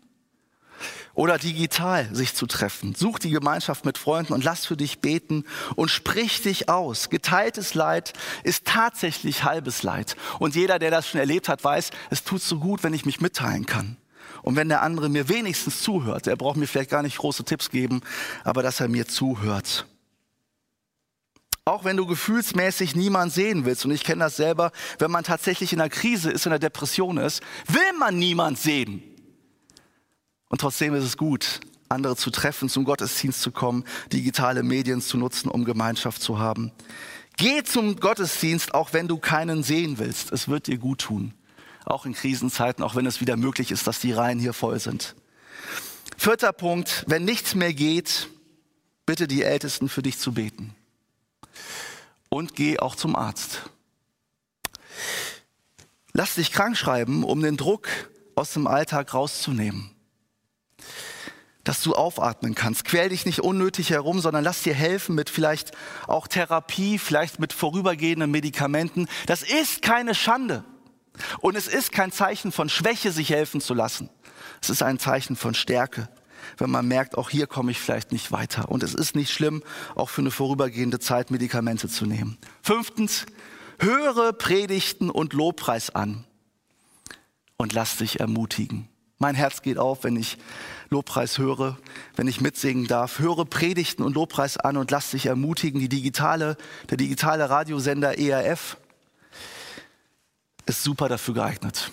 oder 1.18 1.36
digital 1.36 2.08
sich 2.14 2.34
zu 2.34 2.46
treffen. 2.46 2.94
Such 2.94 3.18
die 3.18 3.30
Gemeinschaft 3.30 3.84
mit 3.84 3.98
Freunden 3.98 4.32
und 4.32 4.44
lass 4.44 4.66
für 4.66 4.76
dich 4.76 5.00
beten 5.00 5.44
und 5.74 5.90
sprich 5.90 6.42
dich 6.42 6.68
aus. 6.68 7.10
Geteiltes 7.10 7.74
Leid 7.74 8.12
ist 8.44 8.66
tatsächlich 8.66 9.42
halbes 9.42 9.82
Leid. 9.82 10.14
Und 10.38 10.54
jeder, 10.54 10.78
der 10.78 10.92
das 10.92 11.08
schon 11.08 11.18
erlebt 11.18 11.48
hat, 11.48 11.64
weiß, 11.64 11.90
es 12.10 12.22
tut 12.22 12.40
so 12.40 12.60
gut, 12.60 12.84
wenn 12.84 12.94
ich 12.94 13.04
mich 13.04 13.20
mitteilen 13.20 13.66
kann. 13.66 13.96
Und 14.42 14.54
wenn 14.54 14.68
der 14.68 14.82
andere 14.82 15.08
mir 15.08 15.28
wenigstens 15.28 15.82
zuhört, 15.82 16.28
er 16.28 16.36
braucht 16.36 16.56
mir 16.56 16.68
vielleicht 16.68 16.90
gar 16.90 17.02
nicht 17.02 17.18
große 17.18 17.42
Tipps 17.42 17.70
geben, 17.70 18.00
aber 18.44 18.62
dass 18.62 18.78
er 18.78 18.86
mir 18.86 19.08
zuhört. 19.08 19.86
Auch 21.64 21.84
wenn 21.84 21.96
du 21.96 22.06
gefühlsmäßig 22.06 22.94
niemand 22.94 23.32
sehen 23.32 23.64
willst, 23.64 23.84
und 23.84 23.90
ich 23.90 24.04
kenne 24.04 24.22
das 24.22 24.36
selber, 24.36 24.70
wenn 25.00 25.10
man 25.10 25.24
tatsächlich 25.24 25.72
in 25.72 25.80
einer 25.80 25.90
Krise 25.90 26.30
ist, 26.30 26.46
in 26.46 26.52
einer 26.52 26.60
Depression 26.60 27.18
ist, 27.18 27.42
will 27.66 27.98
man 27.98 28.16
niemand 28.16 28.56
sehen. 28.56 29.17
Und 30.48 30.60
trotzdem 30.60 30.94
ist 30.94 31.04
es 31.04 31.16
gut, 31.16 31.60
andere 31.88 32.16
zu 32.16 32.30
treffen, 32.30 32.68
zum 32.68 32.84
Gottesdienst 32.84 33.40
zu 33.40 33.50
kommen, 33.50 33.84
digitale 34.12 34.62
Medien 34.62 35.00
zu 35.00 35.16
nutzen, 35.16 35.48
um 35.48 35.64
Gemeinschaft 35.64 36.22
zu 36.22 36.38
haben. 36.38 36.72
Geh 37.36 37.62
zum 37.62 38.00
Gottesdienst, 38.00 38.74
auch 38.74 38.92
wenn 38.92 39.08
du 39.08 39.18
keinen 39.18 39.62
sehen 39.62 39.98
willst. 39.98 40.32
Es 40.32 40.48
wird 40.48 40.66
dir 40.66 40.78
gut 40.78 41.00
tun. 41.02 41.34
Auch 41.84 42.04
in 42.04 42.12
Krisenzeiten, 42.12 42.82
auch 42.82 42.94
wenn 42.94 43.06
es 43.06 43.20
wieder 43.20 43.36
möglich 43.36 43.70
ist, 43.70 43.86
dass 43.86 44.00
die 44.00 44.12
Reihen 44.12 44.38
hier 44.38 44.52
voll 44.52 44.80
sind. 44.80 45.14
Vierter 46.16 46.52
Punkt, 46.52 47.04
wenn 47.06 47.24
nichts 47.24 47.54
mehr 47.54 47.72
geht, 47.72 48.28
bitte 49.06 49.28
die 49.28 49.44
Ältesten 49.44 49.88
für 49.88 50.02
dich 50.02 50.18
zu 50.18 50.32
beten. 50.32 50.74
Und 52.28 52.56
geh 52.56 52.78
auch 52.78 52.96
zum 52.96 53.14
Arzt. 53.16 53.70
Lass 56.12 56.34
dich 56.34 56.50
krank 56.50 56.76
schreiben, 56.76 57.22
um 57.22 57.40
den 57.40 57.56
Druck 57.56 57.88
aus 58.34 58.52
dem 58.52 58.66
Alltag 58.66 59.14
rauszunehmen 59.14 59.94
dass 61.68 61.82
du 61.82 61.94
aufatmen 61.94 62.54
kannst. 62.54 62.86
Quäl 62.86 63.10
dich 63.10 63.26
nicht 63.26 63.40
unnötig 63.40 63.90
herum, 63.90 64.20
sondern 64.20 64.42
lass 64.42 64.62
dir 64.62 64.72
helfen 64.72 65.14
mit 65.14 65.28
vielleicht 65.28 65.72
auch 66.06 66.26
Therapie, 66.26 66.98
vielleicht 66.98 67.40
mit 67.40 67.52
vorübergehenden 67.52 68.30
Medikamenten. 68.30 69.06
Das 69.26 69.42
ist 69.42 69.82
keine 69.82 70.14
Schande. 70.14 70.64
Und 71.40 71.56
es 71.56 71.68
ist 71.68 71.92
kein 71.92 72.10
Zeichen 72.10 72.52
von 72.52 72.70
Schwäche, 72.70 73.12
sich 73.12 73.28
helfen 73.28 73.60
zu 73.60 73.74
lassen. 73.74 74.08
Es 74.62 74.70
ist 74.70 74.82
ein 74.82 74.98
Zeichen 74.98 75.36
von 75.36 75.52
Stärke, 75.52 76.08
wenn 76.56 76.70
man 76.70 76.88
merkt, 76.88 77.18
auch 77.18 77.28
hier 77.28 77.46
komme 77.46 77.70
ich 77.70 77.78
vielleicht 77.78 78.12
nicht 78.12 78.32
weiter. 78.32 78.70
Und 78.70 78.82
es 78.82 78.94
ist 78.94 79.14
nicht 79.14 79.30
schlimm, 79.30 79.62
auch 79.94 80.08
für 80.08 80.22
eine 80.22 80.30
vorübergehende 80.30 81.00
Zeit 81.00 81.30
Medikamente 81.30 81.86
zu 81.86 82.06
nehmen. 82.06 82.38
Fünftens, 82.62 83.26
höre 83.78 84.32
Predigten 84.32 85.10
und 85.10 85.34
Lobpreis 85.34 85.90
an 85.90 86.24
und 87.58 87.74
lass 87.74 87.98
dich 87.98 88.20
ermutigen. 88.20 88.88
Mein 89.18 89.34
Herz 89.34 89.62
geht 89.62 89.78
auf, 89.78 90.04
wenn 90.04 90.16
ich 90.16 90.38
Lobpreis 90.90 91.38
höre, 91.38 91.76
wenn 92.14 92.28
ich 92.28 92.40
mitsingen 92.40 92.86
darf. 92.86 93.18
Höre 93.18 93.44
Predigten 93.44 94.04
und 94.04 94.14
Lobpreis 94.14 94.56
an 94.56 94.76
und 94.76 94.90
lass 94.90 95.10
dich 95.10 95.26
ermutigen. 95.26 95.80
Die 95.80 95.88
digitale, 95.88 96.56
der 96.88 96.96
digitale 96.96 97.50
Radiosender 97.50 98.18
ERF 98.18 98.76
ist 100.66 100.84
super 100.84 101.08
dafür 101.08 101.34
geeignet. 101.34 101.90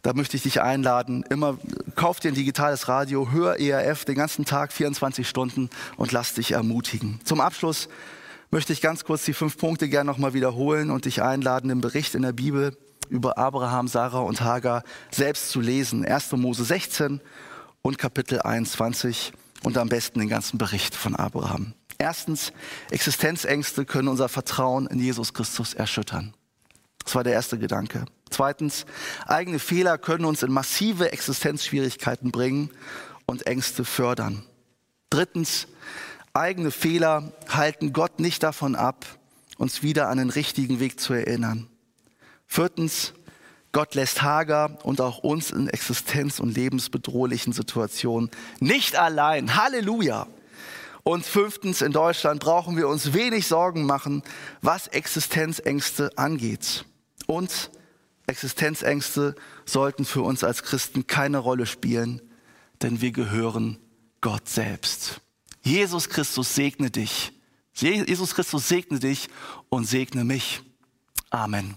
Da 0.00 0.12
möchte 0.12 0.36
ich 0.36 0.42
dich 0.42 0.60
einladen. 0.60 1.24
Immer 1.30 1.58
kauf 1.94 2.20
dir 2.20 2.28
ein 2.28 2.34
digitales 2.34 2.88
Radio, 2.88 3.30
hör 3.30 3.58
ERF 3.58 4.04
den 4.04 4.16
ganzen 4.16 4.44
Tag, 4.44 4.72
24 4.72 5.28
Stunden 5.28 5.70
und 5.96 6.12
lass 6.12 6.34
dich 6.34 6.52
ermutigen. 6.52 7.20
Zum 7.24 7.40
Abschluss 7.40 7.88
möchte 8.50 8.72
ich 8.72 8.80
ganz 8.80 9.04
kurz 9.04 9.24
die 9.24 9.32
fünf 9.32 9.56
Punkte 9.56 9.88
gerne 9.88 10.10
nochmal 10.10 10.34
wiederholen 10.34 10.90
und 10.90 11.06
dich 11.06 11.22
einladen, 11.22 11.70
im 11.70 11.80
Bericht 11.80 12.14
in 12.14 12.22
der 12.22 12.32
Bibel 12.32 12.76
über 13.08 13.38
Abraham, 13.38 13.88
Sarah 13.88 14.20
und 14.20 14.40
Hagar 14.40 14.82
selbst 15.10 15.50
zu 15.50 15.60
lesen. 15.60 16.04
1. 16.04 16.32
Mose 16.32 16.64
16 16.64 17.20
und 17.82 17.98
Kapitel 17.98 18.40
21 18.40 19.32
und 19.62 19.78
am 19.78 19.88
besten 19.88 20.20
den 20.20 20.28
ganzen 20.28 20.58
Bericht 20.58 20.94
von 20.94 21.16
Abraham. 21.16 21.74
Erstens, 21.98 22.52
Existenzängste 22.90 23.84
können 23.84 24.08
unser 24.08 24.28
Vertrauen 24.28 24.86
in 24.86 24.98
Jesus 24.98 25.32
Christus 25.32 25.74
erschüttern. 25.74 26.34
Das 27.04 27.14
war 27.14 27.24
der 27.24 27.34
erste 27.34 27.58
Gedanke. 27.58 28.06
Zweitens, 28.30 28.86
eigene 29.26 29.58
Fehler 29.58 29.98
können 29.98 30.24
uns 30.24 30.42
in 30.42 30.50
massive 30.50 31.12
Existenzschwierigkeiten 31.12 32.32
bringen 32.32 32.70
und 33.26 33.46
Ängste 33.46 33.84
fördern. 33.84 34.44
Drittens, 35.10 35.68
eigene 36.32 36.70
Fehler 36.70 37.32
halten 37.48 37.92
Gott 37.92 38.18
nicht 38.18 38.42
davon 38.42 38.74
ab, 38.74 39.06
uns 39.56 39.82
wieder 39.82 40.08
an 40.08 40.18
den 40.18 40.30
richtigen 40.30 40.80
Weg 40.80 40.98
zu 40.98 41.12
erinnern. 41.12 41.68
Viertens, 42.54 43.14
Gott 43.72 43.96
lässt 43.96 44.22
Hager 44.22 44.78
und 44.84 45.00
auch 45.00 45.18
uns 45.18 45.50
in 45.50 45.68
existenz- 45.68 46.38
und 46.38 46.54
lebensbedrohlichen 46.54 47.52
Situationen 47.52 48.30
nicht 48.60 48.94
allein. 48.94 49.56
Halleluja! 49.56 50.28
Und 51.02 51.26
fünftens, 51.26 51.82
in 51.82 51.90
Deutschland 51.90 52.38
brauchen 52.38 52.76
wir 52.76 52.86
uns 52.86 53.12
wenig 53.12 53.48
Sorgen 53.48 53.86
machen, 53.86 54.22
was 54.62 54.86
Existenzängste 54.86 56.12
angeht. 56.14 56.84
Und 57.26 57.72
Existenzängste 58.28 59.34
sollten 59.64 60.04
für 60.04 60.22
uns 60.22 60.44
als 60.44 60.62
Christen 60.62 61.08
keine 61.08 61.38
Rolle 61.38 61.66
spielen, 61.66 62.22
denn 62.82 63.00
wir 63.00 63.10
gehören 63.10 63.80
Gott 64.20 64.48
selbst. 64.48 65.20
Jesus 65.62 66.08
Christus 66.08 66.54
segne 66.54 66.92
dich 66.92 67.32
Jesus 67.74 68.36
Christus 68.36 68.68
segne 68.68 69.00
dich 69.00 69.28
und 69.68 69.86
segne 69.86 70.22
mich. 70.22 70.62
Amen. 71.30 71.76